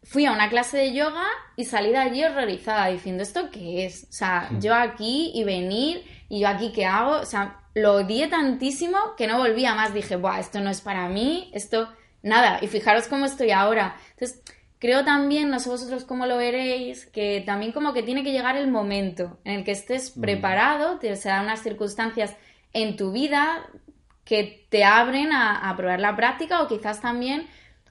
Fui 0.02 0.24
a 0.24 0.32
una 0.32 0.48
clase 0.48 0.78
de 0.78 0.92
yoga 0.94 1.26
y 1.56 1.64
salí 1.64 1.90
de 1.90 1.98
allí 1.98 2.24
horrorizada 2.24 2.88
diciendo, 2.88 3.22
¿esto 3.22 3.50
qué 3.50 3.84
es? 3.84 4.04
O 4.04 4.12
sea, 4.12 4.48
yo 4.58 4.74
aquí 4.74 5.30
y 5.34 5.44
venir 5.44 6.04
y 6.28 6.40
yo 6.40 6.48
aquí 6.48 6.72
qué 6.72 6.86
hago. 6.86 7.20
O 7.20 7.26
sea, 7.26 7.60
lo 7.74 7.94
odié 7.94 8.28
tantísimo 8.28 8.98
que 9.16 9.26
no 9.26 9.38
volvía 9.38 9.74
más. 9.74 9.92
Dije, 9.92 10.16
Buah, 10.16 10.40
esto 10.40 10.60
no 10.60 10.70
es 10.70 10.80
para 10.80 11.08
mí, 11.08 11.50
esto 11.52 11.88
nada. 12.22 12.58
Y 12.62 12.68
fijaros 12.68 13.08
cómo 13.08 13.26
estoy 13.26 13.50
ahora. 13.50 13.96
Entonces, 14.12 14.42
creo 14.78 15.04
también, 15.04 15.50
no 15.50 15.60
sé 15.60 15.68
vosotros 15.68 16.04
cómo 16.04 16.26
lo 16.26 16.36
veréis, 16.36 17.06
que 17.06 17.42
también 17.44 17.72
como 17.72 17.92
que 17.92 18.02
tiene 18.02 18.24
que 18.24 18.32
llegar 18.32 18.56
el 18.56 18.68
momento 18.68 19.38
en 19.44 19.60
el 19.60 19.64
que 19.64 19.72
estés 19.72 20.10
preparado, 20.10 20.98
te, 20.98 21.14
se 21.16 21.28
dan 21.28 21.44
unas 21.44 21.62
circunstancias 21.62 22.34
en 22.72 22.96
tu 22.96 23.12
vida 23.12 23.68
que 24.24 24.66
te 24.70 24.84
abren 24.84 25.32
a, 25.32 25.68
a 25.68 25.76
probar 25.76 26.00
la 26.00 26.16
práctica 26.16 26.62
o 26.62 26.68
quizás 26.68 27.00
también 27.00 27.46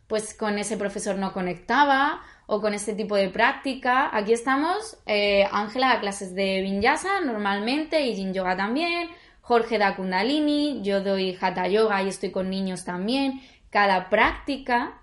pues 0.10 0.34
con 0.34 0.58
ese 0.58 0.76
profesor 0.76 1.16
no 1.18 1.32
conectaba 1.32 2.22
o 2.48 2.60
con 2.62 2.74
este 2.74 2.94
tipo 2.96 3.16
de 3.16 3.30
práctica. 3.30 4.10
Aquí 4.12 4.34
estamos, 4.34 4.98
eh, 5.06 5.48
Ángela 5.52 5.90
da 5.94 6.00
clases 6.02 6.34
de 6.34 6.62
Vinyasa 6.62 7.22
normalmente 7.22 8.02
y 8.02 8.16
Yin 8.16 8.34
Yoga 8.34 8.58
también, 8.58 9.08
Jorge 9.42 9.78
da 9.78 9.96
Kundalini, 9.96 10.82
yo 10.84 11.02
doy 11.02 11.38
Hatha 11.40 11.68
Yoga 11.68 12.02
y 12.04 12.10
estoy 12.10 12.32
con 12.32 12.50
niños 12.50 12.86
también. 12.86 13.40
Cada 13.70 14.10
práctica 14.10 15.00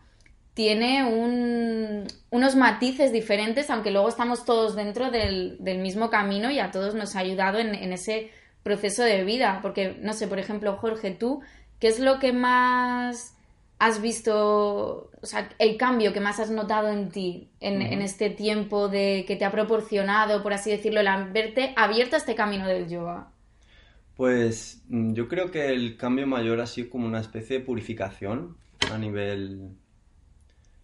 tiene 0.54 1.04
un- 1.04 2.06
unos 2.30 2.56
matices 2.56 3.12
diferentes, 3.12 3.70
aunque 3.70 3.92
luego 3.92 4.08
estamos 4.08 4.44
todos 4.44 4.74
dentro 4.74 5.10
del, 5.12 5.56
del 5.60 5.78
mismo 5.78 6.10
camino 6.10 6.50
y 6.50 6.58
a 6.58 6.72
todos 6.72 6.94
nos 6.96 7.14
ha 7.14 7.20
ayudado 7.20 7.58
en, 7.58 7.74
en 7.76 7.92
ese 7.92 8.30
proceso 8.64 9.04
de 9.04 9.22
vida. 9.22 9.60
Porque, 9.62 9.96
no 10.00 10.12
sé, 10.14 10.26
por 10.26 10.40
ejemplo, 10.40 10.76
Jorge, 10.78 11.12
tú, 11.12 11.42
¿qué 11.78 11.86
es 11.88 12.00
lo 12.00 12.18
que 12.18 12.32
más 12.32 13.35
has 13.78 14.00
visto, 14.00 15.10
o 15.20 15.26
sea, 15.26 15.50
el 15.58 15.76
cambio 15.76 16.12
que 16.12 16.20
más 16.20 16.40
has 16.40 16.50
notado 16.50 16.88
en 16.88 17.10
ti 17.10 17.50
en, 17.60 17.82
en 17.82 18.00
este 18.00 18.30
tiempo 18.30 18.88
de 18.88 19.24
que 19.26 19.36
te 19.36 19.44
ha 19.44 19.50
proporcionado, 19.50 20.42
por 20.42 20.54
así 20.54 20.70
decirlo, 20.70 21.00
el 21.00 21.32
verte 21.32 21.74
abierto 21.76 22.16
a 22.16 22.18
este 22.18 22.34
camino 22.34 22.66
del 22.66 22.88
yoga? 22.88 23.32
Pues 24.16 24.82
mm, 24.88 25.12
yo 25.12 25.28
creo 25.28 25.50
que 25.50 25.68
el 25.68 25.96
cambio 25.96 26.26
mayor 26.26 26.60
ha 26.60 26.66
sido 26.66 26.88
como 26.90 27.06
una 27.06 27.20
especie 27.20 27.58
de 27.58 27.64
purificación 27.64 28.56
a 28.90 28.96
nivel 28.96 29.76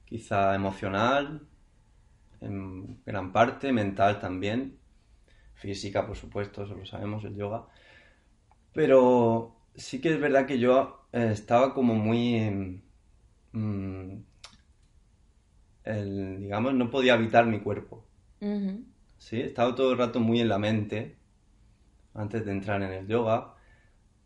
quizá 0.05 0.55
emocional, 0.55 1.41
en 2.43 3.03
gran 3.07 3.33
parte, 3.33 3.73
mental 3.73 4.21
también, 4.21 4.77
física 5.55 6.07
por 6.07 6.17
supuesto, 6.17 6.65
eso 6.65 6.75
lo 6.75 6.85
sabemos, 6.85 7.25
el 7.25 7.37
yoga. 7.37 7.65
Pero 8.75 9.57
sí 9.75 10.01
que 10.01 10.13
es 10.13 10.21
verdad 10.21 10.47
que 10.47 10.59
yo 10.59 11.02
estaba 11.13 11.75
como 11.75 11.95
muy... 11.95 12.35
em, 12.37 12.83
mm, 13.53 14.23
el- 15.85 16.41
digamos, 16.41 16.75
no 16.75 16.91
podía 16.91 17.15
habitar 17.15 17.47
mi 17.47 17.61
cuerpo. 17.61 18.05
Ujú. 18.41 18.85
Sí, 19.19 19.41
estaba 19.41 19.75
todo 19.75 19.93
el 19.93 19.99
rato 19.99 20.21
muy 20.21 20.41
en 20.41 20.49
la 20.51 20.59
mente 20.59 21.17
antes 22.15 22.45
de 22.47 22.53
entrar 22.53 22.83
en 22.83 22.93
el 22.93 23.07
yoga 23.09 23.55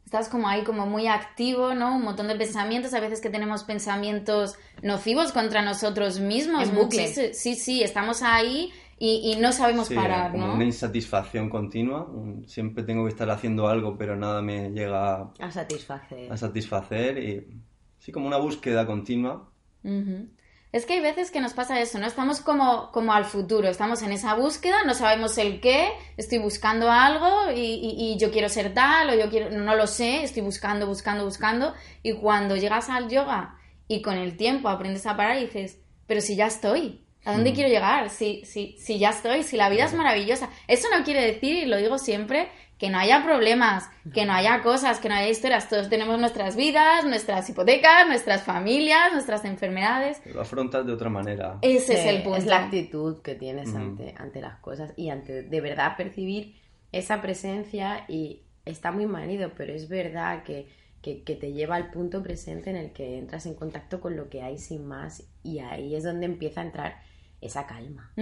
estás 0.04 0.28
como 0.28 0.48
ahí 0.48 0.62
como 0.62 0.86
muy 0.86 1.08
activo, 1.08 1.74
¿no? 1.74 1.96
Un 1.96 2.02
montón 2.02 2.28
de 2.28 2.36
pensamientos, 2.36 2.94
a 2.94 3.00
veces 3.00 3.20
que 3.20 3.28
tenemos 3.28 3.64
pensamientos 3.64 4.56
nocivos 4.82 5.32
contra 5.32 5.62
nosotros 5.62 6.20
mismos. 6.20 6.68
En 6.68 6.74
bucle. 6.76 7.34
Sí, 7.34 7.56
sí, 7.56 7.82
estamos 7.82 8.22
ahí 8.22 8.72
y, 8.98 9.32
y 9.32 9.36
no 9.36 9.52
sabemos 9.52 9.88
Sí, 9.88 9.94
parar, 9.94 10.32
como 10.32 10.46
¿no? 10.46 10.54
una 10.54 10.64
insatisfacción 10.64 11.48
continua. 11.50 12.08
Siempre 12.46 12.82
tengo 12.84 13.04
que 13.04 13.10
estar 13.10 13.28
haciendo 13.30 13.68
algo, 13.68 13.96
pero 13.98 14.16
nada 14.16 14.42
me 14.42 14.70
llega 14.70 15.32
A 15.38 15.50
satisfacer. 15.50 16.32
a 16.32 16.36
satisfacer 16.36 17.18
y 17.18 17.62
sí, 17.98 18.12
como 18.12 18.26
una 18.26 18.38
búsqueda 18.38 18.86
continua. 18.86 19.50
Ujú. 19.84 20.28
Es 20.72 20.84
que 20.84 20.94
hay 20.94 21.00
veces 21.00 21.30
que 21.30 21.40
nos 21.40 21.54
pasa 21.54 21.80
eso, 21.80 21.98
¿no? 21.98 22.06
Estamos 22.06 22.40
como, 22.40 22.90
como 22.92 23.12
al 23.14 23.24
futuro, 23.24 23.68
estamos 23.68 24.02
en 24.02 24.12
esa 24.12 24.34
búsqueda, 24.34 24.82
no 24.84 24.92
sabemos 24.94 25.38
el 25.38 25.60
qué, 25.60 25.88
estoy 26.18 26.38
buscando 26.38 26.90
algo 26.90 27.50
y, 27.54 27.60
y- 27.60 28.12
y 28.14 28.18
yo 28.18 28.30
quiero 28.30 28.48
ser 28.50 28.74
tal 28.74 29.08
o 29.10 29.14
yo 29.14 29.30
quiero, 29.30 29.50
no 29.50 29.74
lo 29.76 29.86
sé, 29.86 30.22
estoy 30.24 30.42
buscando, 30.42 30.86
buscando, 30.86 31.24
buscando 31.24 31.72
y 32.02 32.14
cuando 32.14 32.56
llegas 32.56 32.90
al 32.90 33.08
yoga 33.08 33.56
y 33.88 34.02
con 34.02 34.16
el 34.18 34.36
tiempo 34.36 34.68
aprendes 34.68 35.06
a 35.06 35.16
parar 35.16 35.38
y 35.38 35.46
dices, 35.46 35.78
pero 36.06 36.20
si 36.20 36.36
ya 36.36 36.46
estoy, 36.48 37.05
¿a 37.26 37.32
dónde 37.32 37.52
quiero 37.52 37.68
llegar? 37.68 38.08
Si, 38.10 38.44
si, 38.44 38.76
si 38.78 38.98
ya 38.98 39.10
estoy, 39.10 39.42
si 39.42 39.56
la 39.56 39.68
vida 39.68 39.84
es 39.84 39.94
maravillosa. 39.94 40.48
Eso 40.68 40.88
no 40.96 41.04
quiere 41.04 41.20
decir, 41.22 41.56
y 41.56 41.66
lo 41.66 41.76
digo 41.76 41.98
siempre, 41.98 42.48
que 42.78 42.90
no 42.90 42.98
haya 42.98 43.24
problemas, 43.24 43.88
que 44.12 44.26
no 44.26 44.34
haya 44.34 44.62
cosas, 44.62 45.00
que 45.00 45.08
no 45.08 45.14
haya 45.14 45.28
historias. 45.28 45.68
Todos 45.68 45.88
tenemos 45.88 46.18
nuestras 46.20 46.56
vidas, 46.56 47.04
nuestras 47.06 47.48
hipotecas, 47.48 48.06
nuestras 48.06 48.42
familias, 48.42 49.12
nuestras 49.12 49.44
enfermedades. 49.46 50.20
Lo 50.26 50.42
afrontas 50.42 50.86
de 50.86 50.92
otra 50.92 51.08
manera. 51.08 51.58
Ese 51.62 51.94
es 51.94 52.06
el 52.06 52.22
punto. 52.22 52.38
Es 52.38 52.46
la 52.46 52.64
actitud 52.64 53.22
que 53.22 53.34
tienes 53.34 53.70
Mm. 53.70 53.76
ante, 53.76 54.14
ante 54.18 54.40
las 54.42 54.58
cosas 54.60 54.92
y 54.96 55.08
ante 55.08 55.42
de 55.42 55.60
verdad 55.60 55.96
percibir 55.96 56.54
esa 56.92 57.20
presencia 57.22 58.04
y 58.08 58.42
está 58.66 58.92
muy 58.92 59.06
manido, 59.06 59.52
pero 59.56 59.72
es 59.72 59.88
verdad 59.88 60.42
que, 60.44 60.68
que, 61.02 61.22
que 61.22 61.34
te 61.34 61.52
lleva 61.52 61.76
al 61.76 61.90
punto 61.90 62.22
presente 62.22 62.68
en 62.70 62.76
el 62.76 62.92
que 62.92 63.16
entras 63.18 63.46
en 63.46 63.54
contacto 63.54 64.00
con 64.00 64.16
lo 64.16 64.28
que 64.28 64.42
hay 64.42 64.58
sin 64.58 64.86
más 64.86 65.22
y 65.42 65.60
ahí 65.60 65.94
es 65.94 66.04
donde 66.04 66.26
empieza 66.26 66.60
a 66.60 66.64
entrar 66.64 66.96
esa 67.40 67.66
calma. 67.66 68.12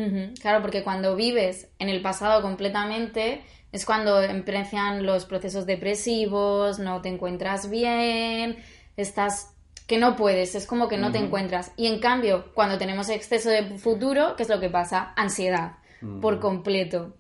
Claro, 0.41 0.63
porque 0.63 0.83
cuando 0.83 1.17
vives 1.17 1.69
en 1.79 1.89
el 1.89 2.03
pasado 2.03 2.43
completamente 2.43 3.43
es 3.73 3.85
cuando 3.85 4.23
empiezan 4.23 5.05
los 5.05 5.25
procesos 5.25 5.67
depresivos, 5.67 6.79
no 6.79 7.03
te 7.03 7.09
encuentras 7.09 7.71
bien, 7.71 8.57
estás 8.97 9.55
que 9.87 9.99
no 9.99 10.17
puedes, 10.17 10.55
es 10.55 10.67
como 10.67 10.89
que 10.89 10.97
no 10.97 11.13
te 11.13 11.19
encuentras. 11.19 11.73
Y 11.77 11.89
en 11.89 11.99
cambio, 11.99 12.53
cuando 12.55 12.79
tenemos 12.79 13.09
exceso 13.11 13.51
de 13.51 13.79
futuro, 13.79 14.35
¿qué 14.37 14.45
es 14.45 14.49
lo 14.49 14.61
que 14.61 14.71
pasa? 14.71 15.13
Ansiedad, 15.17 15.79
por 16.23 16.41
completo. 16.41 17.17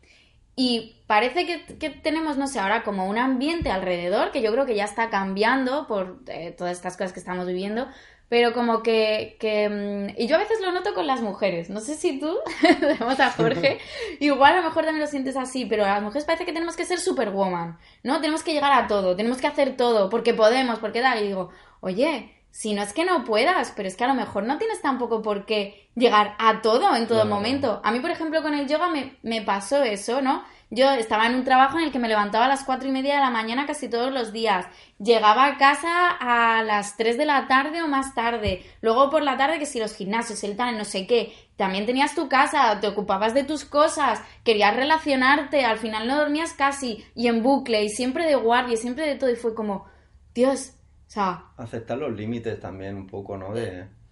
Y 0.57 1.03
parece 1.07 1.47
que, 1.47 1.77
que 1.79 1.91
tenemos, 1.91 2.39
no 2.39 2.47
sé, 2.47 2.61
ahora 2.61 2.85
como 2.85 3.07
un 3.09 3.19
ambiente 3.19 3.71
alrededor 3.71 4.31
que 4.31 4.41
yo 4.41 4.53
creo 4.53 4.65
que 4.67 4.77
ya 4.77 4.85
está 4.85 5.11
cambiando 5.11 5.87
por 5.87 6.23
eh, 6.29 6.55
todas 6.57 6.77
estas 6.77 6.97
cosas 6.97 7.13
que 7.13 7.19
estamos 7.19 7.47
viviendo, 7.47 7.89
pero 8.29 8.53
como 8.53 8.83
que, 8.83 9.37
que, 9.39 9.69
mm, 9.69 10.21
Y 10.21 10.27
yo 10.27 10.37
a 10.37 10.39
veces 10.39 10.61
lo 10.61 10.73
noto 10.73 10.95
con 10.95 11.07
las 11.07 11.21
mujeres, 11.21 11.71
no 11.71 11.81
sé 11.81 11.95
si 11.95 12.19
tú, 12.19 12.37
tenemos 12.81 13.21
a 13.21 13.31
Jorge, 13.37 13.79
igual 14.21 14.55
a 14.55 14.57
lo 14.59 14.63
mejor 14.65 14.85
también 14.85 15.05
lo 15.05 15.11
sientes 15.11 15.37
así, 15.37 15.65
pero 15.67 15.85
a 15.85 15.89
las 15.89 16.03
mujeres 16.03 16.25
parece 16.25 16.45
que 16.45 16.53
tenemos 16.53 16.77
que 16.77 16.85
ser 16.85 17.01
superwoman, 17.01 17.79
¿no? 18.03 18.21
Tenemos 18.21 18.43
que 18.43 18.53
llegar 18.53 18.73
a 18.73 18.87
todo, 18.87 19.17
tenemos 19.17 19.39
que 19.39 19.47
hacer 19.47 19.77
todo, 19.77 20.11
porque 20.11 20.35
podemos, 20.35 20.79
porque 20.79 21.01
da, 21.01 21.19
y 21.21 21.29
digo, 21.29 21.51
oye... 21.81 22.31
Si 22.55 22.73
no 22.73 22.83
es 22.85 22.93
que 22.93 23.05
no 23.05 23.25
puedas, 23.25 23.73
pero 23.75 23.89
es 23.89 23.97
que 23.97 24.05
a 24.05 24.07
lo 24.07 24.15
mejor 24.15 24.45
no 24.45 24.59
tienes 24.59 24.81
tampoco 24.81 25.23
por 25.23 25.45
qué 25.45 25.89
llegar 25.97 26.37
a 26.39 26.63
todo 26.63 26.95
en 26.95 27.09
todo 27.09 27.27
momento. 27.27 27.81
A 27.83 27.91
mí, 27.91 27.99
por 27.99 28.13
ejemplo, 28.13 28.43
con 28.43 28.55
el 28.55 28.69
yoga 28.69 28.89
me, 28.91 29.17
me 29.25 29.43
pasó 29.43 29.83
eso, 29.83 30.23
¿no? 30.23 30.45
Yo 30.75 30.91
estaba 30.91 31.27
en 31.27 31.37
un 31.37 31.45
trabajo 31.45 31.79
en 31.79 31.85
el 31.85 31.93
que 31.93 32.01
me 32.01 32.09
levantaba 32.09 32.47
a 32.47 32.49
las 32.49 32.65
cuatro 32.65 32.89
y 32.89 32.91
media 32.91 33.15
de 33.15 33.21
la 33.21 33.31
mañana 33.31 33.65
casi 33.65 33.89
todos 33.89 34.13
los 34.13 34.33
días. 34.33 34.67
Llegaba 34.99 35.47
a 35.47 35.57
casa 35.57 36.11
a 36.11 36.65
las 36.65 36.97
3 36.97 37.17
de 37.17 37.27
la 37.27 37.47
tarde 37.47 37.81
o 37.81 37.87
más 37.87 38.13
tarde. 38.15 38.65
Luego 38.81 39.09
por 39.09 39.23
la 39.23 39.37
tarde 39.37 39.61
que 39.61 39.67
si 39.67 39.79
los 39.79 39.95
gimnasios, 39.95 40.43
el 40.43 40.57
tal, 40.57 40.77
no 40.77 40.85
sé 40.85 41.07
qué. 41.07 41.33
También 41.55 41.87
tenías 41.87 42.17
tu 42.17 42.29
casa, 42.29 42.81
te 42.81 42.89
ocupabas 42.89 43.35
de 43.35 43.45
tus 43.45 43.65
cosas, 43.65 44.21
querías 44.43 44.75
relacionarte, 44.75 45.65
al 45.65 45.79
final 45.79 46.09
no 46.09 46.17
dormías 46.17 46.53
casi 46.55 47.05
y 47.15 47.29
en 47.29 47.45
bucle 47.45 47.85
y 47.85 47.89
siempre 47.89 48.27
de 48.27 48.35
guardia 48.35 48.75
y 48.75 48.77
siempre 48.77 49.07
de 49.07 49.15
todo 49.15 49.31
y 49.31 49.37
fue 49.37 49.55
como, 49.55 49.87
Dios, 50.35 50.73
o 51.07 51.11
sea, 51.11 51.45
Aceptar 51.57 51.99
los 51.99 52.13
límites 52.13 52.59
también 52.59 52.97
un 52.97 53.07
poco, 53.07 53.37
¿no? 53.37 53.55
De, 53.55 53.85
Mm. 53.85 54.04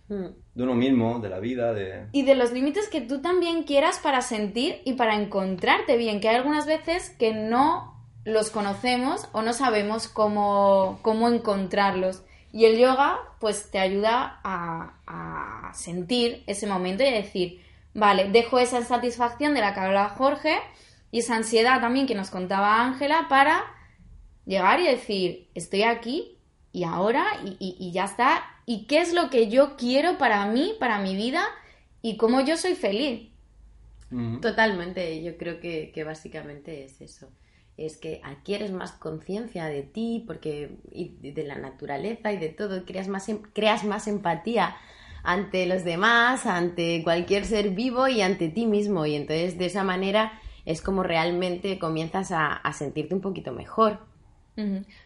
De 0.54 0.62
uno 0.62 0.74
mismo, 0.74 1.18
de 1.20 1.28
la 1.28 1.38
vida, 1.40 1.72
de... 1.72 2.06
y 2.12 2.22
de 2.24 2.34
los 2.34 2.52
límites 2.52 2.88
que 2.88 3.00
tú 3.00 3.20
también 3.22 3.62
quieras 3.64 3.98
para 3.98 4.20
sentir 4.22 4.82
y 4.84 4.94
para 4.94 5.14
encontrarte 5.14 5.96
bien, 5.96 6.20
que 6.20 6.28
hay 6.28 6.36
algunas 6.36 6.66
veces 6.66 7.10
que 7.18 7.32
no 7.32 7.90
los 8.24 8.50
conocemos 8.50 9.28
o 9.32 9.42
no 9.42 9.52
sabemos 9.52 10.08
cómo, 10.08 10.98
cómo 11.02 11.28
encontrarlos. 11.28 12.22
Y 12.52 12.66
el 12.66 12.78
yoga, 12.78 13.18
pues 13.40 13.70
te 13.70 13.78
ayuda 13.78 14.40
a, 14.44 14.94
a 15.06 15.74
sentir 15.74 16.44
ese 16.46 16.66
momento 16.66 17.02
y 17.02 17.06
a 17.06 17.12
decir, 17.12 17.62
vale, 17.94 18.28
dejo 18.30 18.58
esa 18.58 18.78
insatisfacción 18.78 19.54
de 19.54 19.60
la 19.62 19.72
que 19.74 19.80
hablaba 19.80 20.10
Jorge 20.10 20.58
y 21.10 21.20
esa 21.20 21.36
ansiedad 21.36 21.80
también 21.80 22.06
que 22.06 22.14
nos 22.14 22.30
contaba 22.30 22.82
Ángela 22.84 23.26
para 23.28 23.64
llegar 24.44 24.80
y 24.80 24.86
decir, 24.86 25.48
estoy 25.54 25.82
aquí 25.84 26.36
y 26.72 26.84
ahora 26.84 27.24
y, 27.44 27.56
y- 27.58 27.76
y 27.78 27.92
ya 27.92 28.04
está. 28.04 28.44
¿Y 28.66 28.86
qué 28.86 29.00
es 29.00 29.12
lo 29.12 29.30
que 29.30 29.48
yo 29.48 29.76
quiero 29.76 30.18
para 30.18 30.46
mí, 30.46 30.74
para 30.78 30.98
mi 30.98 31.16
vida 31.16 31.44
y 32.02 32.16
cómo 32.16 32.40
yo 32.40 32.56
soy 32.56 32.74
feliz? 32.74 33.30
Totalmente, 34.40 35.22
yo 35.22 35.36
creo 35.38 35.60
que, 35.60 35.92
que 35.94 36.04
básicamente 36.04 36.84
es 36.84 37.00
eso. 37.00 37.28
Es 37.76 37.96
que 37.96 38.20
adquieres 38.24 38.72
más 38.72 38.92
conciencia 38.92 39.66
de 39.66 39.82
ti 39.82 40.24
porque 40.26 40.78
y 40.90 41.10
de 41.32 41.44
la 41.44 41.56
naturaleza 41.56 42.32
y 42.32 42.38
de 42.38 42.48
todo, 42.48 42.84
creas 42.84 43.08
más, 43.08 43.28
em- 43.28 43.42
creas 43.54 43.84
más 43.84 44.08
empatía 44.08 44.76
ante 45.22 45.66
los 45.66 45.84
demás, 45.84 46.46
ante 46.46 47.02
cualquier 47.04 47.44
ser 47.46 47.70
vivo 47.70 48.08
y 48.08 48.20
ante 48.20 48.48
ti 48.48 48.66
mismo. 48.66 49.06
Y 49.06 49.14
entonces 49.14 49.58
de 49.58 49.66
esa 49.66 49.84
manera 49.84 50.40
es 50.66 50.82
como 50.82 51.02
realmente 51.04 51.78
comienzas 51.78 52.32
a, 52.32 52.52
a 52.52 52.72
sentirte 52.72 53.14
un 53.14 53.20
poquito 53.20 53.52
mejor. 53.52 54.00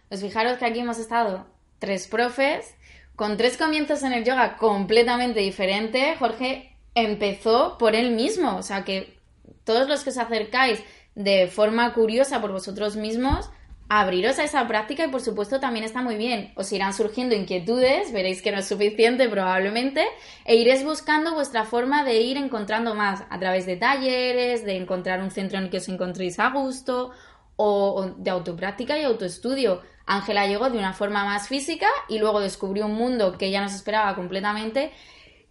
Pues 0.08 0.20
fijaros 0.20 0.58
que 0.58 0.64
aquí 0.64 0.80
hemos 0.80 0.98
estado 0.98 1.46
tres 1.78 2.06
profes 2.06 2.74
con 3.16 3.36
tres 3.36 3.56
comienzos 3.56 4.02
en 4.02 4.12
el 4.12 4.24
yoga 4.24 4.56
completamente 4.56 5.40
diferentes. 5.40 6.18
Jorge 6.18 6.76
empezó 6.94 7.76
por 7.78 7.94
él 7.94 8.10
mismo, 8.12 8.56
o 8.56 8.62
sea 8.62 8.84
que 8.84 9.18
todos 9.64 9.88
los 9.88 10.04
que 10.04 10.10
os 10.10 10.18
acercáis 10.18 10.82
de 11.14 11.48
forma 11.48 11.92
curiosa 11.94 12.40
por 12.40 12.52
vosotros 12.52 12.94
mismos, 12.96 13.50
abriros 13.88 14.38
a 14.38 14.44
esa 14.44 14.66
práctica 14.66 15.04
y 15.04 15.08
por 15.08 15.20
supuesto 15.20 15.60
también 15.60 15.84
está 15.84 16.02
muy 16.02 16.16
bien. 16.16 16.52
Os 16.56 16.70
irán 16.72 16.92
surgiendo 16.92 17.34
inquietudes, 17.34 18.12
veréis 18.12 18.42
que 18.42 18.52
no 18.52 18.58
es 18.58 18.66
suficiente 18.66 19.28
probablemente, 19.28 20.06
e 20.44 20.56
iréis 20.56 20.84
buscando 20.84 21.34
vuestra 21.34 21.64
forma 21.64 22.04
de 22.04 22.20
ir 22.20 22.36
encontrando 22.36 22.94
más 22.94 23.24
a 23.30 23.38
través 23.38 23.64
de 23.64 23.76
talleres, 23.76 24.64
de 24.64 24.76
encontrar 24.76 25.22
un 25.22 25.30
centro 25.30 25.58
en 25.58 25.64
el 25.64 25.70
que 25.70 25.78
os 25.78 25.88
encontréis 25.88 26.38
a 26.38 26.50
gusto 26.50 27.12
o, 27.56 27.94
o 27.94 28.06
de 28.10 28.30
autopráctica 28.30 28.98
y 28.98 29.04
autoestudio. 29.04 29.82
Ángela 30.06 30.46
llegó 30.46 30.70
de 30.70 30.78
una 30.78 30.92
forma 30.92 31.24
más 31.24 31.48
física 31.48 31.88
y 32.08 32.18
luego 32.18 32.40
descubrió 32.40 32.86
un 32.86 32.94
mundo 32.94 33.36
que 33.36 33.46
ella 33.46 33.60
nos 33.60 33.74
esperaba 33.74 34.14
completamente. 34.14 34.92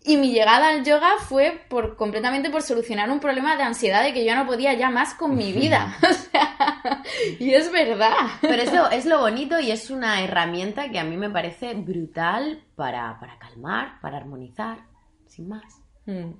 Y 0.07 0.17
mi 0.17 0.31
llegada 0.31 0.69
al 0.69 0.85
yoga 0.85 1.13
fue 1.17 1.65
por 1.67 1.95
completamente 1.95 2.51
por 2.51 2.61
solucionar 2.61 3.09
un 3.09 3.19
problema 3.19 3.57
de 3.57 3.63
ansiedad 3.63 4.03
de 4.03 4.13
que 4.13 4.23
yo 4.23 4.35
no 4.35 4.45
podía 4.45 4.73
ya 4.73 4.91
más 4.91 5.15
con 5.15 5.35
mi 5.35 5.51
vida. 5.51 5.97
O 6.09 6.13
sea, 6.13 7.03
y 7.39 7.53
es 7.53 7.71
verdad. 7.71 8.13
Pero 8.41 8.61
eso 8.61 8.89
es 8.91 9.05
lo 9.05 9.19
bonito 9.19 9.59
y 9.59 9.71
es 9.71 9.89
una 9.89 10.21
herramienta 10.21 10.89
que 10.89 10.99
a 10.99 11.03
mí 11.03 11.17
me 11.17 11.29
parece 11.29 11.73
brutal 11.73 12.63
para, 12.75 13.19
para 13.19 13.37
calmar, 13.39 13.99
para 14.01 14.17
armonizar, 14.17 14.79
sin 15.27 15.47
más. 15.47 15.81
Mm. 16.05 16.33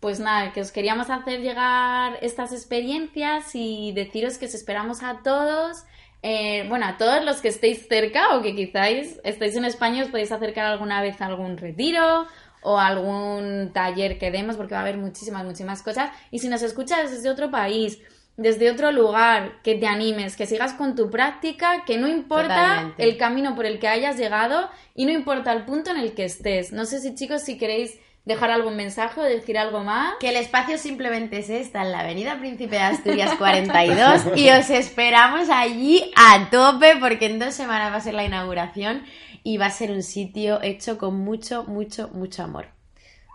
Pues 0.00 0.20
nada, 0.20 0.52
que 0.52 0.60
os 0.60 0.70
queríamos 0.70 1.08
hacer 1.08 1.40
llegar 1.40 2.18
estas 2.20 2.52
experiencias 2.52 3.54
y 3.54 3.92
deciros 3.92 4.36
que 4.36 4.46
os 4.46 4.54
esperamos 4.54 5.02
a 5.02 5.22
todos. 5.22 5.84
Eh, 6.22 6.66
bueno, 6.68 6.86
a 6.86 6.96
todos 6.98 7.24
los 7.24 7.40
que 7.40 7.48
estéis 7.48 7.86
cerca 7.88 8.36
o 8.36 8.42
que 8.42 8.54
quizás 8.54 9.20
estéis 9.22 9.56
en 9.56 9.64
España 9.64 10.02
os 10.02 10.10
podéis 10.10 10.32
acercar 10.32 10.66
alguna 10.66 11.00
vez 11.02 11.20
a 11.20 11.26
algún 11.26 11.56
retiro 11.56 12.26
o 12.62 12.78
a 12.78 12.86
algún 12.88 13.70
taller 13.72 14.18
que 14.18 14.30
demos 14.30 14.56
porque 14.56 14.74
va 14.74 14.80
a 14.80 14.82
haber 14.82 14.96
muchísimas, 14.96 15.44
muchísimas 15.44 15.82
cosas. 15.82 16.10
Y 16.30 16.40
si 16.40 16.48
nos 16.48 16.62
escuchas 16.62 17.10
desde 17.10 17.30
otro 17.30 17.50
país, 17.50 18.00
desde 18.36 18.70
otro 18.70 18.92
lugar, 18.92 19.62
que 19.62 19.76
te 19.76 19.86
animes, 19.86 20.36
que 20.36 20.46
sigas 20.46 20.74
con 20.74 20.94
tu 20.94 21.10
práctica, 21.10 21.84
que 21.86 21.96
no 21.96 22.08
importa 22.08 22.48
Totalmente. 22.48 23.04
el 23.04 23.16
camino 23.16 23.54
por 23.54 23.64
el 23.66 23.78
que 23.78 23.88
hayas 23.88 24.18
llegado 24.18 24.68
y 24.94 25.06
no 25.06 25.12
importa 25.12 25.52
el 25.52 25.64
punto 25.64 25.90
en 25.90 25.98
el 25.98 26.14
que 26.14 26.24
estés. 26.24 26.72
No 26.72 26.84
sé 26.84 27.00
si 27.00 27.14
chicos, 27.14 27.42
si 27.42 27.56
queréis 27.56 27.98
dejar 28.26 28.50
algún 28.50 28.76
mensaje 28.76 29.20
o 29.20 29.24
decir 29.24 29.56
algo 29.56 29.82
más. 29.82 30.14
Que 30.20 30.28
el 30.28 30.36
espacio 30.36 30.76
simplemente 30.76 31.38
es 31.38 31.48
esta, 31.48 31.82
en 31.82 31.92
la 31.92 32.00
Avenida 32.00 32.38
Príncipe 32.38 32.74
de 32.76 32.82
Asturias 32.82 33.34
42 33.38 34.36
y 34.36 34.50
os 34.50 34.68
esperamos 34.68 35.48
allí 35.48 36.10
a 36.16 36.50
tope 36.50 36.96
porque 37.00 37.26
en 37.26 37.38
dos 37.38 37.54
semanas 37.54 37.92
va 37.92 37.96
a 37.96 38.00
ser 38.00 38.14
la 38.14 38.24
inauguración 38.24 39.04
y 39.42 39.56
va 39.56 39.66
a 39.66 39.70
ser 39.70 39.92
un 39.92 40.02
sitio 40.02 40.60
hecho 40.60 40.98
con 40.98 41.14
mucho, 41.16 41.64
mucho, 41.64 42.08
mucho 42.12 42.42
amor. 42.42 42.66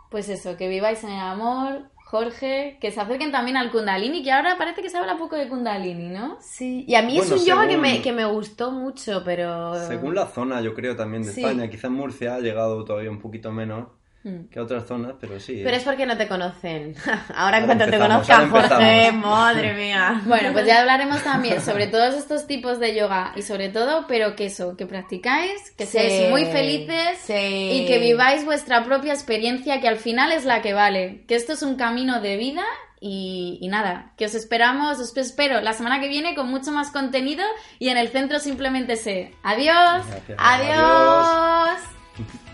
Pues 0.10 0.28
eso, 0.28 0.58
que 0.58 0.68
viváis 0.68 1.04
en 1.04 1.12
el 1.12 1.20
amor. 1.22 1.84
Jorge, 1.96 2.78
que 2.82 2.92
se 2.92 3.00
acerquen 3.00 3.32
también 3.32 3.56
al 3.56 3.72
Kundalini, 3.72 4.22
que 4.22 4.34
ahora 4.34 4.58
parece 4.58 4.82
que 4.82 4.90
se 4.90 4.98
habla 4.98 5.18
poco 5.18 5.38
de 5.38 5.48
Kundalini, 5.48 6.10
¿no? 6.10 6.38
Sí, 6.42 6.84
y 6.86 6.96
a 6.96 7.02
mí 7.04 7.18
es 7.18 7.32
un 7.32 7.46
yoga 7.46 7.70
que 7.70 7.78
me, 7.78 8.02
que 8.02 8.12
me 8.12 8.26
gustó 8.26 8.72
mucho, 8.72 9.22
pero... 9.24 9.74
Según 9.88 10.14
la 10.16 10.26
zona, 10.28 10.60
yo 10.60 10.74
creo 10.74 10.98
también 10.98 11.24
de 11.24 11.32
Sí. 11.32 11.42
España. 11.42 11.70
Quizás 11.70 11.90
Murcia 11.90 12.36
ha 12.36 12.40
llegado 12.42 12.84
todavía 12.84 13.10
un 13.10 13.22
poquito 13.22 13.54
menos 13.54 13.88
Mm. 14.24 14.50
que 14.52 14.60
otras 14.60 14.86
zonas, 14.88 15.14
pero 15.20 15.40
sí. 15.40 15.62
Pero 15.64 15.76
es 15.78 15.84
porque 15.84 16.06
no 16.06 16.16
te 16.16 16.28
conocen. 16.28 16.94
Ahora 17.36 17.58
en 17.58 17.66
cuanto 17.66 17.86
te 17.86 17.96
empezamos, 17.96 18.28
conozca, 18.28 18.38
ahora 18.38 18.70
Jorge, 18.70 19.12
madre 19.14 19.74
mía. 19.74 20.22
Bueno, 20.26 20.54
pues 20.54 20.66
ya 20.68 20.80
hablaremos 20.82 21.24
también 21.24 21.60
sobre 21.62 21.88
todos 21.88 22.14
estos 22.14 22.46
tipos 22.46 22.80
de 22.80 22.96
yoga 22.96 23.34
y 23.36 23.42
sobre 23.42 23.70
todo, 23.70 24.06
pero 24.08 24.36
que 24.36 24.46
eso, 24.46 24.78
que 24.78 24.86
practicáis, 24.86 25.72
que 25.72 25.86
Sí, 25.86 25.94
seáis 25.94 26.30
muy 26.30 26.46
felices 26.46 27.18
sí. 27.24 27.34
y 27.34 27.86
que 27.88 27.98
viváis 28.00 28.46
vuestra 28.46 28.84
propia 28.84 29.14
experiencia, 29.14 29.82
que 29.82 29.88
al 29.88 29.98
final 29.98 30.32
es 30.32 30.46
la 30.46 30.62
que 30.62 30.74
vale, 30.74 31.24
que 31.28 31.34
esto 31.36 31.54
es 31.54 31.64
un 31.64 31.76
camino 31.76 32.22
de 32.22 32.38
vida 32.38 32.64
y, 33.00 33.58
y 33.60 33.68
nada, 33.70 34.14
que 34.18 34.26
os 34.26 34.36
esperamos, 34.36 35.00
os 35.00 35.18
espero 35.18 35.62
la 35.62 35.74
semana 35.74 36.00
que 36.00 36.08
viene 36.08 36.36
con 36.36 36.48
mucho 36.48 36.72
más 36.72 36.92
contenido 36.92 37.44
y 37.80 37.90
en 37.90 37.98
el 37.98 38.10
centro 38.10 38.38
simplemente 38.40 38.98
sé 38.98 39.34
adiós, 39.42 40.06
Gracias. 40.08 40.38
adiós. 40.38 41.80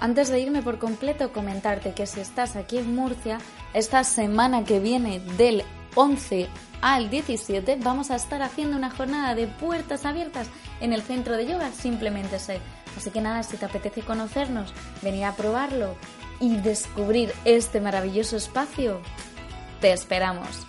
Antes 0.00 0.30
de 0.30 0.40
irme 0.40 0.62
por 0.62 0.78
completo, 0.78 1.30
comentarte 1.30 1.92
que 1.92 2.06
si 2.06 2.20
estás 2.20 2.56
aquí 2.56 2.78
en 2.78 2.94
Murcia, 2.96 3.38
esta 3.74 4.02
semana 4.02 4.64
que 4.64 4.80
viene 4.80 5.20
del 5.36 5.62
11 5.94 6.48
al 6.80 7.10
17 7.10 7.76
vamos 7.82 8.10
a 8.10 8.16
estar 8.16 8.40
haciendo 8.40 8.78
una 8.78 8.90
jornada 8.90 9.34
de 9.34 9.46
puertas 9.46 10.06
abiertas 10.06 10.48
en 10.80 10.94
el 10.94 11.02
centro 11.02 11.36
de 11.36 11.46
yoga, 11.46 11.70
simplemente 11.72 12.38
sé. 12.38 12.60
Así 12.96 13.10
que 13.10 13.20
nada, 13.20 13.42
si 13.42 13.58
te 13.58 13.66
apetece 13.66 14.00
conocernos, 14.00 14.72
venir 15.02 15.24
a 15.24 15.36
probarlo 15.36 15.94
y 16.40 16.56
descubrir 16.56 17.34
este 17.44 17.82
maravilloso 17.82 18.38
espacio, 18.38 19.02
te 19.82 19.92
esperamos. 19.92 20.66